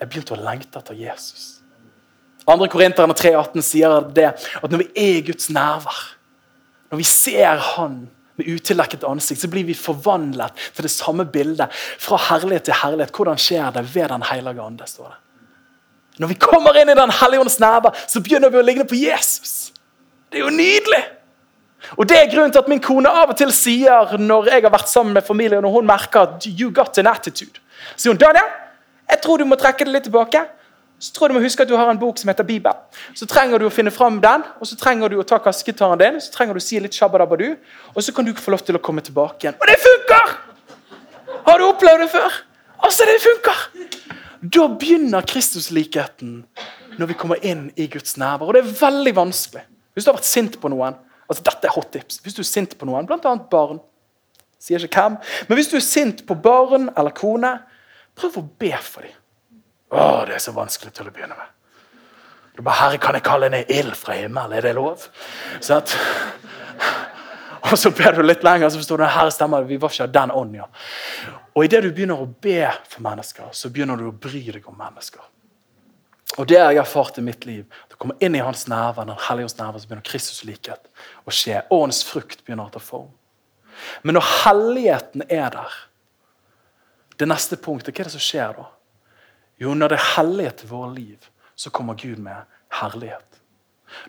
[0.00, 1.48] Jeg begynte å lengte etter Jesus.
[2.44, 2.68] 2.
[2.72, 6.19] Korinterne 3,18 sier det at når vi er i Guds nærvær
[6.90, 8.08] når vi ser Han
[8.40, 11.68] med utildekket ansikt, så blir vi forvandlet til det samme bildet.
[12.00, 13.12] Fra herlighet til herlighet.
[13.14, 14.86] Hvordan skjer det ved Den hellige ande?
[14.86, 15.18] står det.
[16.20, 18.98] Når vi kommer inn i Den hellige åndes nærvær, så begynner vi å ligne på
[18.98, 19.72] Jesus.
[20.30, 21.04] Det er jo nydelig!
[21.96, 24.72] Og Det er grunnen til at min kone av og til sier når jeg har
[24.72, 27.56] vært sammen med familien, og hun merker at you got an attitude,
[27.96, 28.50] sier hun Daniel,
[29.08, 30.44] jeg tror du må trekke det litt tilbake.
[31.00, 32.76] Så tror jeg du må huske at du har en bok som heter Bibel.
[33.16, 36.20] Så trenger du å finne fram den, og så trenger du å ta kassegitaren din,
[36.20, 37.54] så trenger du å si litt shabadabadu,
[37.94, 39.56] og så kan du få lov til å komme tilbake igjen.
[39.56, 40.36] Og det funker!
[41.46, 42.40] Har du opplevd det før?
[42.84, 43.64] Altså, det funker!
[44.40, 46.42] Da begynner Kristuslikheten
[47.00, 48.48] når vi kommer inn i Guds nærvær.
[48.50, 49.64] Og det er veldig vanskelig.
[49.94, 50.96] Hvis du har vært sint på noen
[51.30, 52.18] altså Dette er hot tips.
[52.24, 53.34] Hvis du er sint på noen, bl.a.
[53.52, 53.78] barn
[54.60, 55.14] Sier ikke hvem.
[55.48, 57.54] Men hvis du er sint på barn eller kone,
[58.18, 59.14] prøv å be for dem.
[59.90, 61.56] Å, det er så vanskelig til å begynne med.
[62.56, 64.52] Du bare 'Herre, kan jeg kalle ned ild fra himmelen?
[64.52, 65.08] Er det lov?'
[65.60, 65.82] Sånn
[67.60, 70.14] og så ber du litt lenger, så forstår du herre stemmer vi var ikke av
[70.14, 70.54] den ånd.
[70.56, 70.66] Ja.
[71.54, 74.78] Og idet du begynner å be for mennesker, så begynner du å bry deg om
[74.78, 75.22] mennesker.
[76.38, 77.66] Og Det har jeg erfart i mitt liv.
[77.90, 80.86] Det kommer inn i hans nerver, den hellige hans nærvær, så begynner Kristus likhet
[81.26, 81.62] å skje.
[81.74, 83.10] Årens frukt begynner å ta form.
[84.02, 85.78] Men når helligheten er der,
[87.18, 88.68] det neste punktet, hva er det som skjer da?
[89.60, 92.48] Jo, når det er hellighet i våre liv, så kommer Gud med
[92.80, 93.40] herlighet.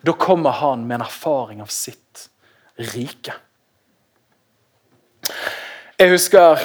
[0.02, 2.28] Da kommer han med en erfaring av sitt
[2.94, 3.34] rike.
[5.98, 6.62] Jeg husker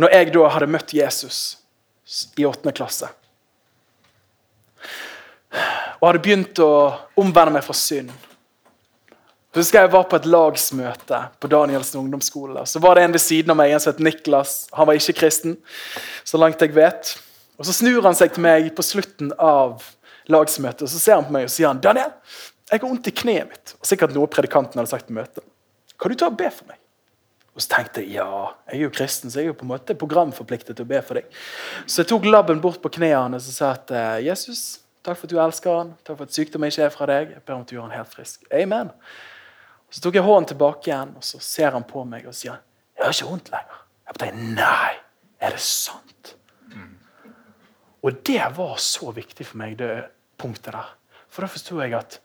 [0.00, 1.38] når jeg da hadde møtt Jesus
[2.40, 3.08] i åttende klasse.
[6.00, 6.72] Og hadde begynt å
[7.20, 8.10] omvende meg fra synd.
[9.52, 12.64] Så husker Jeg var på et lagsmøte på Danielsen ungdomsskole.
[12.66, 14.64] Så var det en ved siden av meg, en som het Niklas.
[14.72, 15.58] Han var ikke kristen,
[16.24, 17.12] så langt jeg vet.
[17.58, 19.82] Og Så snur han seg til meg på slutten av
[20.30, 22.12] lagsmøtet og så ser han på meg og sier han, 'Daniel,
[22.70, 25.44] jeg har vondt i kneet mitt.' Og Sikkert noe predikanten hadde sagt på møtet.
[25.98, 26.78] 'Kan du ta og be for meg?'
[27.54, 29.74] Og Så tenkte jeg ja, jeg er jo kristen, så jeg er jo på en
[29.74, 31.26] måte programforpliktet til å be for deg.
[31.86, 35.26] Så jeg tok labben bort på knærne hans og sa at eh, 'Jesus, takk for
[35.26, 37.34] at du elsker han, takk for at sykdom ikke er fra deg.
[37.36, 38.90] Jeg ber om at du gjør han helt frisk.' Amen.
[39.90, 42.56] Så tok jeg hånden tilbake igjen, og så ser han på meg og sier
[42.96, 43.82] 'Jeg har ikke vondt lenger'.
[44.06, 44.92] Jeg bare, Nei,
[45.40, 46.36] er det sant?
[48.02, 49.90] Og det var så viktig for meg, det
[50.40, 50.90] punktet der.
[51.30, 52.18] For da forsto jeg at,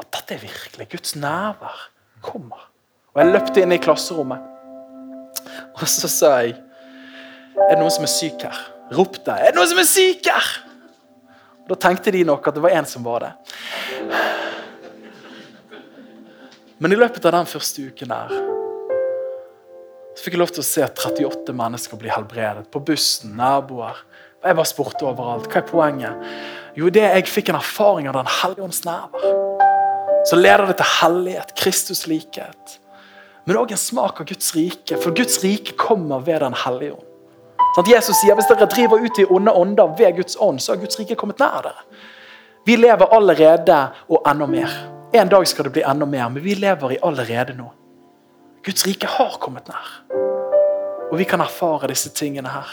[0.00, 0.88] at, dette er virkelig.
[0.90, 1.88] Guds nærvær
[2.24, 2.66] kommer.
[3.14, 4.50] Og jeg løpte inn i klasserommet,
[5.74, 6.54] og så sa jeg
[7.54, 8.60] Er det noen som er syk her?
[8.94, 9.46] Ropte jeg.
[9.46, 10.48] Er det noen som er syk her?
[11.62, 13.30] Og Da tenkte de nok at det var en som var det.
[16.82, 18.34] Men i løpet av den første uken der
[20.14, 22.66] så fikk jeg lov til å se 38 mennesker bli helbredet.
[22.70, 23.98] På bussen, naboer.
[24.44, 25.48] Jeg bare spurte overalt.
[25.48, 26.28] Hva er poenget?
[26.76, 29.32] Jo, det jeg fikk en erfaring av Den hellige ånds nærvær.
[30.28, 32.78] Så leder det til hellighet, Kristus likhet.
[33.44, 34.96] Men òg en smak av Guds rike.
[35.00, 37.10] For Guds rike kommer ved Den hellige ånd.
[37.74, 40.82] Sånn Jesus sier hvis dere driver ut i onde ånder ved Guds ånd, så har
[40.82, 41.86] Guds rike kommet nær dere.
[42.64, 43.78] Vi lever allerede
[44.08, 44.76] og enda mer.
[45.14, 47.66] En dag skal det bli enda mer, men vi lever i allerede nå.
[48.64, 49.90] Guds rike har kommet nær.
[51.10, 52.70] Og vi kan erfare disse tingene her.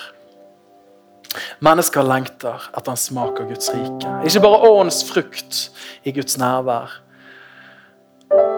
[1.63, 4.15] Mennesker lengter etter en smak av Guds rike.
[4.27, 5.61] Ikke bare åndens frukt
[6.03, 6.97] i Guds nærvær,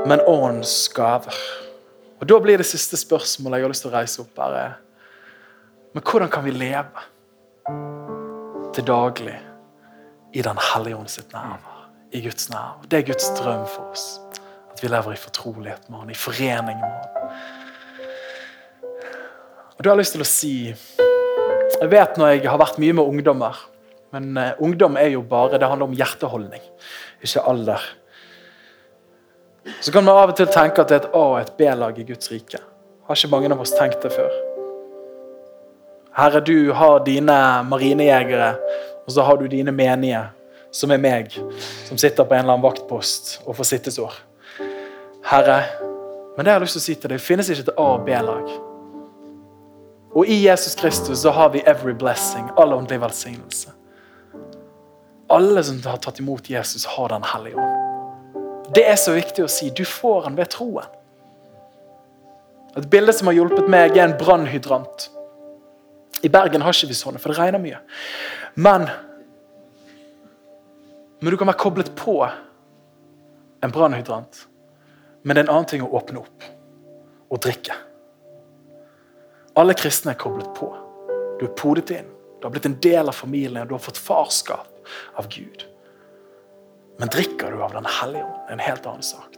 [0.09, 1.37] men åndens gaver.
[2.21, 4.73] Og Da blir det siste spørsmålet jeg har lyst til å reise opp her, er
[5.93, 7.03] Men hvordan kan vi leve
[8.73, 9.39] til daglig
[10.33, 11.73] i Den hellige ånd sitt nærvær?
[12.13, 12.87] i Guds nærvær?
[12.91, 14.19] Det er Guds drøm for oss.
[14.73, 17.31] At vi lever i fortrolighet med Han, i forening med Han.
[19.77, 20.53] Og da har jeg lyst til å si
[21.81, 23.57] Jeg vet når jeg har vært mye med ungdommer,
[24.13, 26.61] men uh, ungdom er jo bare Det handler om hjerteholdning,
[27.23, 27.81] ikke alder.
[29.81, 31.99] Så kan man av og til tenke at det er et A- og et B-lag
[31.99, 32.59] i Guds rike.
[33.07, 34.31] Har ikke mange av oss tenkt det før?
[36.13, 38.51] Herre, du har dine marinejegere,
[39.05, 40.21] og så har du dine menige
[40.73, 41.33] som er meg,
[41.87, 44.19] som sitter på en eller annen vaktpost og får sittesår.
[45.31, 45.57] Herre,
[46.35, 47.89] men det har jeg lyst til å si til deg, det finnes ikke et A-
[47.95, 48.72] og B-lag.
[50.13, 53.71] Og i Jesus Kristus så har vi every blessing, all åndelig velsignelse.
[55.29, 57.79] Alle som har tatt imot Jesus, har Den hellige ånd.
[58.75, 59.69] Det er så viktig å si.
[59.69, 60.85] Du får den ved troen.
[62.77, 65.09] Et bilde som har hjulpet meg, er en brannhydrant.
[66.23, 67.81] I Bergen har ikke vi sånne, for det regner mye.
[68.55, 68.87] Men
[71.23, 72.17] men du kan være koblet på
[73.63, 74.41] en brannhydrant.
[75.23, 76.47] Men det er en annen ting å åpne opp
[77.31, 77.77] og drikke.
[79.55, 80.69] Alle kristne er koblet på.
[81.39, 82.09] Du er podet inn.
[82.39, 83.67] Du har blitt en del av familien.
[83.67, 84.89] Du har fått farskap
[85.19, 85.65] av Gud.
[86.99, 88.49] Men drikker du av Den hellige ånd?
[88.49, 89.29] en helt annen sak.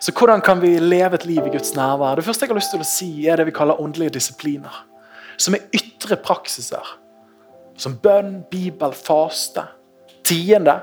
[0.00, 2.16] Så hvordan kan vi leve et liv i Guds nærvær?
[2.16, 4.84] Det første jeg har lyst til å si, er det vi kaller åndelige disipliner.
[5.36, 6.96] Som er ytre praksiser
[7.76, 9.66] som bønn, bibel, faste.
[10.24, 10.80] Tiende.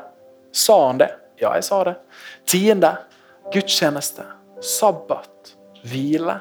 [0.53, 1.09] Sa han det?
[1.41, 1.95] Ja, jeg sa det.
[2.49, 2.93] Tiende.
[3.53, 4.25] Gudstjeneste.
[4.61, 5.55] Sabbat.
[5.89, 6.39] Hvile.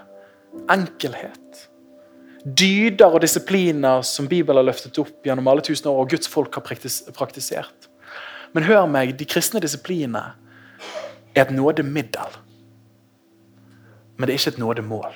[0.70, 1.38] Enkelhet.
[2.42, 6.54] dyder og disipliner som Bibelen har løftet opp gjennom alle tusen år, og Guds folk
[6.58, 6.64] har
[7.14, 7.86] praktisert.
[8.52, 10.24] Men hør meg, de kristne disiplinene
[11.34, 12.34] er et nådemiddel.
[14.16, 15.14] Men det er ikke et nådemål.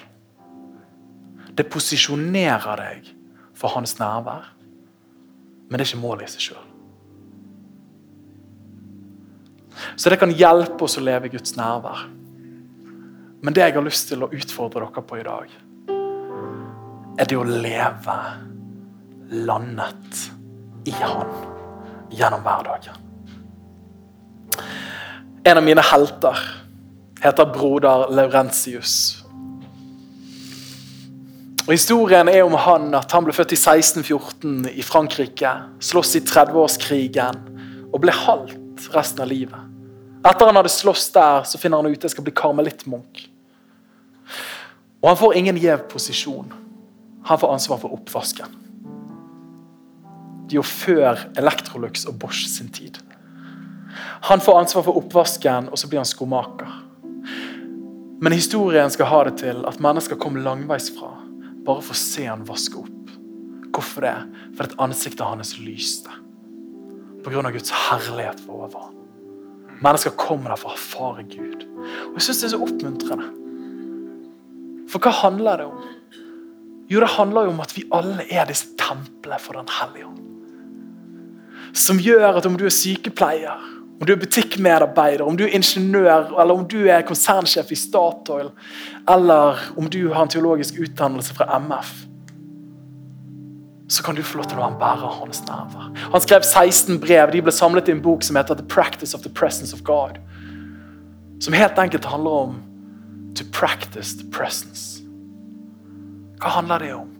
[1.58, 3.10] Det posisjonerer deg
[3.56, 4.52] for hans nærvær,
[5.66, 6.64] men det er ikke målet i seg sjøl.
[9.96, 12.06] Så det kan hjelpe oss å leve i Guds nærvær.
[13.42, 15.50] Men det jeg har lyst til å utfordre dere på i dag,
[17.16, 18.16] er det å leve
[19.46, 20.22] landet
[20.86, 21.32] i Han
[22.12, 23.02] gjennom hverdagen.
[25.46, 26.40] En av mine helter
[27.22, 29.22] heter broder Laurentius.
[31.66, 35.50] Og Historien er om han at han ble født i 1614 i Frankrike.
[35.82, 37.40] Sloss i 30-årskrigen
[37.90, 39.65] og ble halvt resten av livet.
[40.26, 43.20] Etter han hadde slåss der, så finner han ut at jeg skal bli karmelittmunk.
[45.02, 46.48] Og han får ingen gjev posisjon.
[47.28, 48.56] Han får ansvar for oppvasken.
[50.46, 52.98] Det er jo før Electrolux og Bosch sin tid.
[54.30, 56.74] Han får ansvar for oppvasken, og så blir han skomaker.
[58.20, 61.12] Men historien skal ha det til at mennesker kom langveis fra
[61.66, 63.10] bare for å se han vaske opp.
[63.74, 64.16] Hvorfor det?
[64.56, 66.12] Fordi ansiktet hans lyste.
[67.24, 69.05] På grunn av Guds herlighet var over ham.
[69.84, 71.66] Mennesker kommer der for å erfare Gud.
[72.08, 73.28] Og Jeg syns det er så oppmuntrende.
[74.90, 75.84] For hva handler det om?
[76.90, 80.22] Jo, det handler jo om at vi alle er disse templene for Den hellige ånd.
[81.76, 83.64] Som gjør at om du er sykepleier,
[84.00, 88.50] om du er butikkmedarbeider, om du er ingeniør, eller om du er konsernsjef i Statoil,
[89.08, 91.92] eller om du har en teologisk utdannelse fra MF,
[93.88, 95.90] så kan du få lov til å være en bærer av hans nærvær.
[96.12, 97.30] Han skrev 16 brev.
[97.30, 100.18] De ble samlet i en bok som heter The Practice of the Presence of God.
[101.40, 102.56] Som helt enkelt handler om
[103.36, 105.02] to practice the presence.
[106.40, 107.12] Hva handler det om?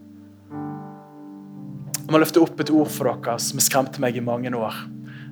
[2.07, 4.75] Jeg må løfte opp et ord for dere som skremte meg i mange år.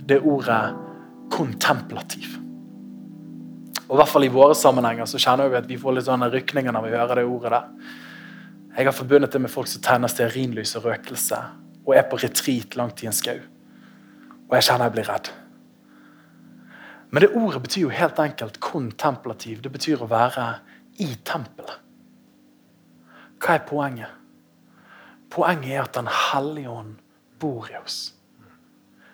[0.08, 0.62] Det er ordet
[1.34, 2.38] kontemplativ.
[3.86, 6.32] Og I hvert fall i våre sammenhenger så kjenner vi at vi får litt sånne
[6.34, 7.52] rykninger når vi hører det ordet.
[7.52, 8.04] der.
[8.76, 11.38] Jeg har forbundet det med folk som tenner stearinlys og røkelse
[11.86, 13.38] og er på retreat langt i en skau.
[14.50, 15.30] Og jeg kjenner jeg blir redd.
[17.12, 19.62] Men det ordet betyr jo helt enkelt kontemplativ.
[19.64, 20.48] Det betyr å være
[21.00, 21.78] i tempelet.
[23.40, 24.12] Hva er poenget?
[25.32, 26.98] Poenget er at Den hellige ånd
[27.40, 28.14] bor i oss.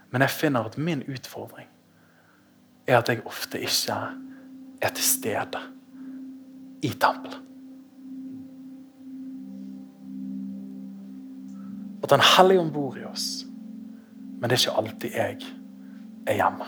[0.10, 1.70] Men jeg finner at min utfordring
[2.88, 4.00] er at jeg ofte ikke
[4.82, 5.62] er til stede
[6.82, 7.51] i tempelet.
[12.02, 13.46] At Den hellige ånd bor i oss,
[14.40, 15.42] men det er ikke alltid jeg
[16.28, 16.68] er hjemme.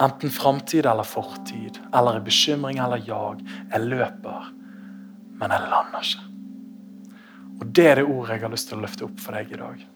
[0.00, 3.42] Enten framtid eller fortid, eller i bekymring eller jag.
[3.72, 4.50] Jeg løper,
[5.38, 6.24] men jeg lander ikke.
[7.58, 9.60] Og Det er det ordet jeg har lyst til å løfte opp for deg i
[9.60, 9.86] dag.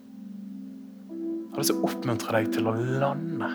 [1.13, 3.51] Jeg har lyst til å oppmuntre deg til å lande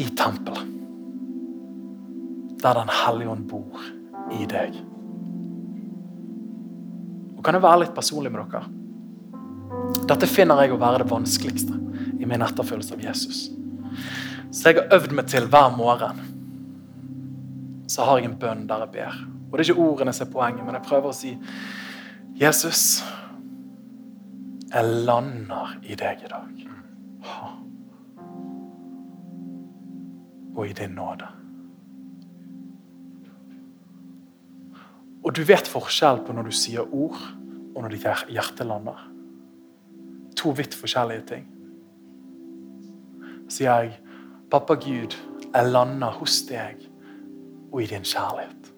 [0.00, 0.72] i tempelet.
[2.64, 3.80] Der Den hellige ånd bor
[4.32, 4.76] i deg.
[7.44, 8.64] Kan jeg være litt personlig med dere?
[10.08, 11.76] Dette finner jeg å være det vanskeligste
[12.20, 13.42] i min etterfølgelse av Jesus.
[14.54, 16.22] Så jeg har øvd meg til hver morgen.
[17.90, 19.20] Så har jeg en bønn der jeg ber.
[19.50, 21.34] Og Det er ikke ordene som er poenget, men jeg prøver å si
[22.40, 23.04] Jesus,
[24.72, 26.64] jeg lander i deg i dag.
[30.56, 31.43] Og i din nåde.
[35.24, 37.20] Og du vet forskjell på når du sier ord,
[37.74, 39.00] og når ditt hjerte lander.
[40.38, 41.46] To vidt forskjellige ting.
[43.48, 44.00] Sier jeg,
[44.50, 45.16] 'Pappa Gud,
[45.54, 46.84] jeg lander hos deg
[47.72, 48.70] og i din kjærlighet'.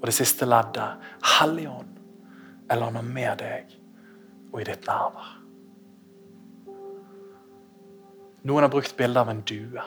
[0.00, 1.00] Og det siste leddet,
[1.38, 1.98] Hellige Ånd,
[2.70, 3.64] jeg lander med deg
[4.52, 5.40] og i ditt nærvær.
[8.44, 9.82] Noen har brukt bilde av en due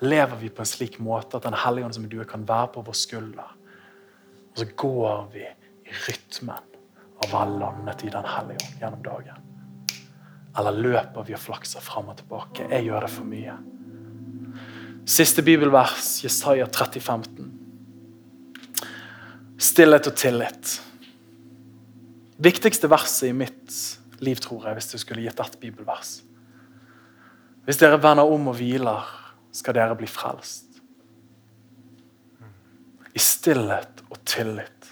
[0.00, 2.84] lever vi på en slik måte at Den hellige ånd som du kan være på
[2.86, 3.50] vår skulder.
[4.52, 9.02] Og så går vi i rytmen av å være landet i Den hellige ånd gjennom
[9.04, 9.42] dagen.
[10.56, 12.68] Eller løper vi og flakser fram og tilbake?
[12.70, 13.56] Jeg gjør det for mye.
[15.06, 17.52] Siste bibelvers, Jesaja 30, 15.
[19.62, 20.72] Stillhet og tillit.
[22.42, 23.76] Viktigste verset i mitt
[24.24, 26.18] liv, tror jeg, hvis du skulle gitt ett bibelvers.
[27.66, 29.06] Hvis dere vender om og hviler
[29.56, 30.80] skal dere bli frelst.
[33.16, 34.90] I stillhet og tillit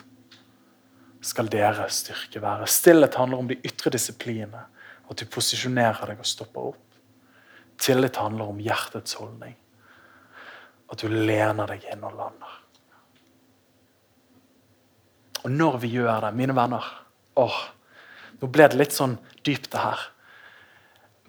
[1.25, 2.69] skal dere styrke være.
[2.69, 4.65] Stillhet handler om de ytre disiplinene,
[5.05, 6.99] at du posisjonerer deg og stopper opp.
[7.81, 9.57] Tillit handler om hjertets holdning,
[10.93, 12.61] at du lener deg inn og lander.
[15.45, 16.93] Og når vi gjør det, mine venner
[17.41, 17.63] åh,
[18.41, 19.15] Nå ble det litt sånn
[19.47, 20.01] dypt, det her.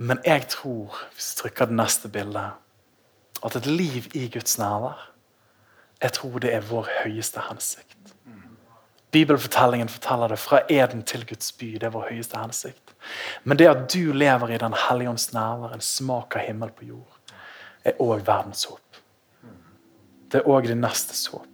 [0.03, 2.64] Men jeg tror, hvis vi trykker det neste bildet,
[3.45, 5.11] at et liv i Guds nærvær
[6.01, 8.15] Jeg tror det er vår høyeste hensikt.
[9.15, 11.65] Bibelfortellingen forteller det fra Eden til Guds by.
[11.79, 12.91] Det er vår høyeste hensikt.
[13.43, 16.89] Men det at du lever i Den hellige ånds nærvær, en smak av himmel på
[16.89, 17.19] jord,
[17.85, 18.99] er òg verdens håp.
[20.31, 21.47] Det er òg din nestes håp.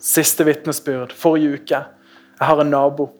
[0.00, 1.84] Siste vitnesbyrd forrige uke.
[2.40, 3.10] Jeg har en nabo.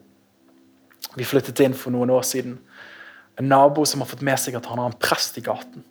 [1.15, 2.57] Vi flyttet inn for noen år siden.
[3.39, 5.85] En nabo som har fått med seg at han har en prest i gaten.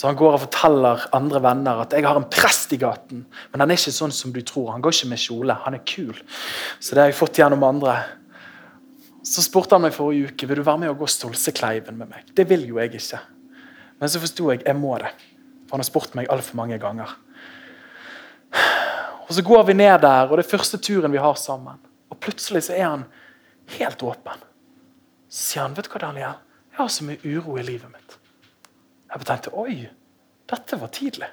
[0.00, 3.60] Så han går og forteller andre venner at 'jeg har en prest i gaten', men
[3.60, 4.70] han er ikke sånn som du tror.
[4.72, 5.54] Han går ikke med kjole.
[5.64, 6.14] Han er kul.
[6.80, 8.04] Så det har jeg fått gjennom andre.
[9.22, 12.24] Så spurte han meg forrige uke vil du være med og gå Stolsekleiven med meg.
[12.34, 13.20] Det vil jo jeg ikke.
[14.00, 15.12] Men så forsto jeg jeg må det.
[15.68, 17.16] For han har spurt meg altfor mange ganger.
[19.28, 21.78] Og Så går vi ned der, og det er første turen vi har sammen.
[22.10, 23.04] Og plutselig så er han
[23.66, 24.40] helt åpen.
[25.28, 26.34] Så sier han, 'Vet du hva, Daniel?
[26.72, 28.09] Jeg har så mye uro i livet mitt.'
[29.10, 29.88] Jeg tenkte oi,
[30.50, 31.28] dette var tidlig.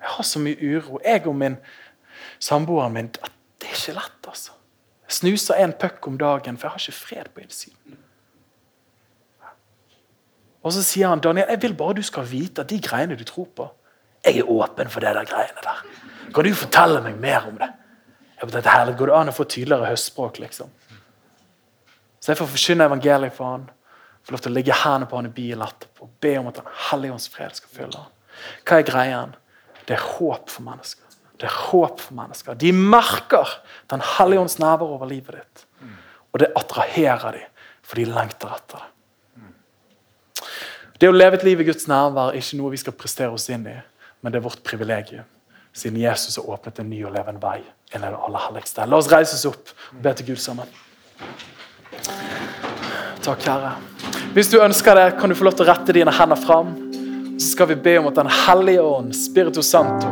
[0.00, 1.00] Jeg har så mye uro.
[1.04, 1.56] Jeg og min
[2.38, 4.52] samboeren min Det er ikke lett, altså.
[5.06, 7.98] Jeg snuser en puck om dagen, for jeg har ikke fred på innsiden.
[10.62, 13.24] Og så sier han Daniel, jeg vil bare du skal vite at de greiene du
[13.24, 13.68] tror på
[14.24, 15.82] Jeg er åpen for det der greiene der.
[16.34, 17.68] Kan du fortelle meg mer om det?
[18.40, 20.38] Jeg tenkte, herlig, Går det an å få tydeligere høstspråk?
[20.38, 20.70] liksom?
[22.20, 23.68] Så jeg får forkynne evangeliet for han.
[24.26, 26.08] Få lov til å ligge hendene på han i bilen etterpå.
[26.08, 28.12] og Be om at Den hellige ånds fred skal fylle han.
[28.66, 29.36] Hva er greien?
[29.86, 31.04] Det er håp for mennesker.
[31.38, 32.58] Det er håp for mennesker.
[32.58, 33.46] De merker
[33.90, 35.66] Den hellige ånds nærvær over livet ditt.
[36.32, 37.46] Og det attraherer dem,
[37.82, 38.90] for de lengter etter det.
[41.00, 43.48] Det å leve et liv i Guds nærvær er ikke noe vi skal prestere oss
[43.52, 43.76] inn i,
[44.20, 45.24] men det er vårt privilegium.
[45.76, 47.60] Siden Jesus har åpnet en ny og levende vei
[47.94, 48.86] inn i det aller helligste.
[48.88, 50.72] La oss reise oss opp og be til Gud sammen.
[53.22, 53.76] Takk, Herre.
[54.36, 56.74] Hvis du ønsker det, kan du få lov til å rette dine hender fram.
[57.40, 60.10] Så skal vi be om at Den hellige ånd, Spirito Santo,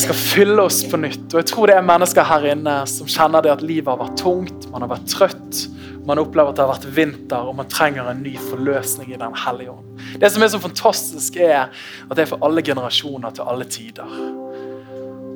[0.00, 1.26] skal fylle oss på nytt.
[1.28, 4.16] Og Jeg tror det er mennesker her inne som kjenner det at livet har vært
[4.22, 5.60] tungt, man har vært trøtt.
[6.08, 9.36] Man opplever at det har vært vinter, og man trenger en ny forløsning i Den
[9.44, 10.00] hellige ånd.
[10.24, 14.16] Det som er så fantastisk, er at det er for alle generasjoner til alle tider.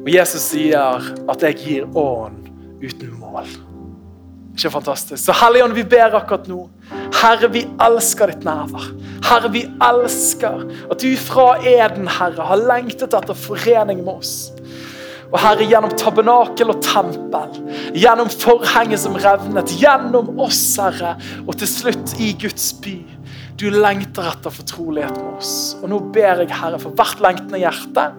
[0.00, 0.96] Og Jesus sier
[1.28, 2.48] at 'jeg gir ånd
[2.80, 3.73] uten mål'.
[4.54, 5.18] Ikke fantastisk?
[5.18, 6.68] Så Helligånd, vi ber akkurat nå.
[7.18, 8.86] Herre, vi elsker ditt nærvær.
[9.26, 14.34] Herre, vi elsker at du fra Eden, Herre, har lengtet etter forening med oss.
[15.32, 17.56] Og Herre, gjennom tabernakel og tempel,
[17.98, 22.94] gjennom forhenget som revnet, gjennom oss, Herre, og til slutt i Guds by.
[23.58, 25.54] Du lengter etter fortrolighet med oss.
[25.80, 28.12] Og nå ber jeg, Herre, for hvert lengtende hjerte,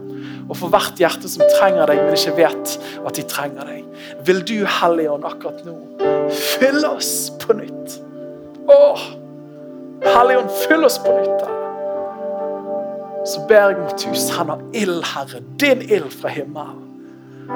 [0.46, 2.76] og for hvert hjerte som trenger deg, men ikke vet
[3.06, 3.84] at de trenger deg.
[4.28, 5.76] Vil du, Hellige Ånd, akkurat nå
[6.30, 7.98] fylle oss på nytt?
[8.70, 9.06] Åh,
[10.06, 11.46] Hellige Ånd, fyll oss på nytt.
[13.26, 16.84] Så ber jeg mot du sender ild, Herre, din ild fra himmelen,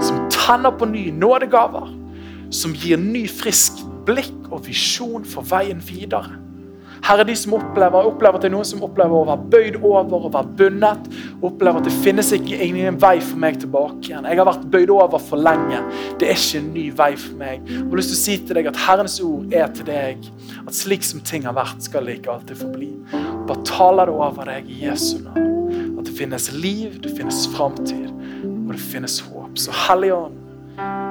[0.02, 1.92] som tenner på ny nådegaver,
[2.50, 6.40] som gir ny, frisk blikk og visjon for veien videre.
[7.06, 10.28] Herre, de som opplever, opplever at det er noen som opplever å være bøyd over
[10.28, 11.08] og være bundet.
[11.46, 14.28] Opplever at det finnes ikke ingen vei for meg tilbake igjen.
[14.30, 15.82] Jeg har vært bøyd over for lenge.
[16.22, 17.64] Det er ikke en ny vei for meg.
[17.70, 20.30] Jeg har lyst til å si til deg at Herrens ord er til deg.
[20.66, 22.92] At slik som ting har vært, skal det ikke alltid forbli.
[23.50, 25.98] Bare taler det over deg i Jesu navn.
[26.00, 28.08] At det finnes liv, det finnes framtid,
[28.44, 29.58] og det finnes håp.
[29.60, 30.38] Så Hellige Ånd,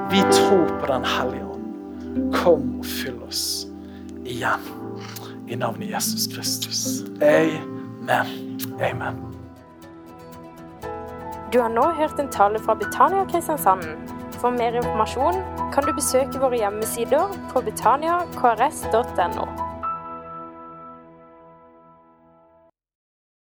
[0.09, 2.31] vi tror på Den hellige ånd.
[2.33, 3.43] Kom og fyll oss
[4.25, 4.63] igjen
[5.49, 7.03] i navnet Jesus Kristus.
[7.21, 8.57] Amen.
[8.81, 9.15] Amen.
[11.53, 13.83] Du har nå hørt en tale fra Betania Kristiansand.
[14.39, 15.41] For mer informasjon
[15.73, 19.68] kan du besøke våre hjemmesider på betaniakrs.no.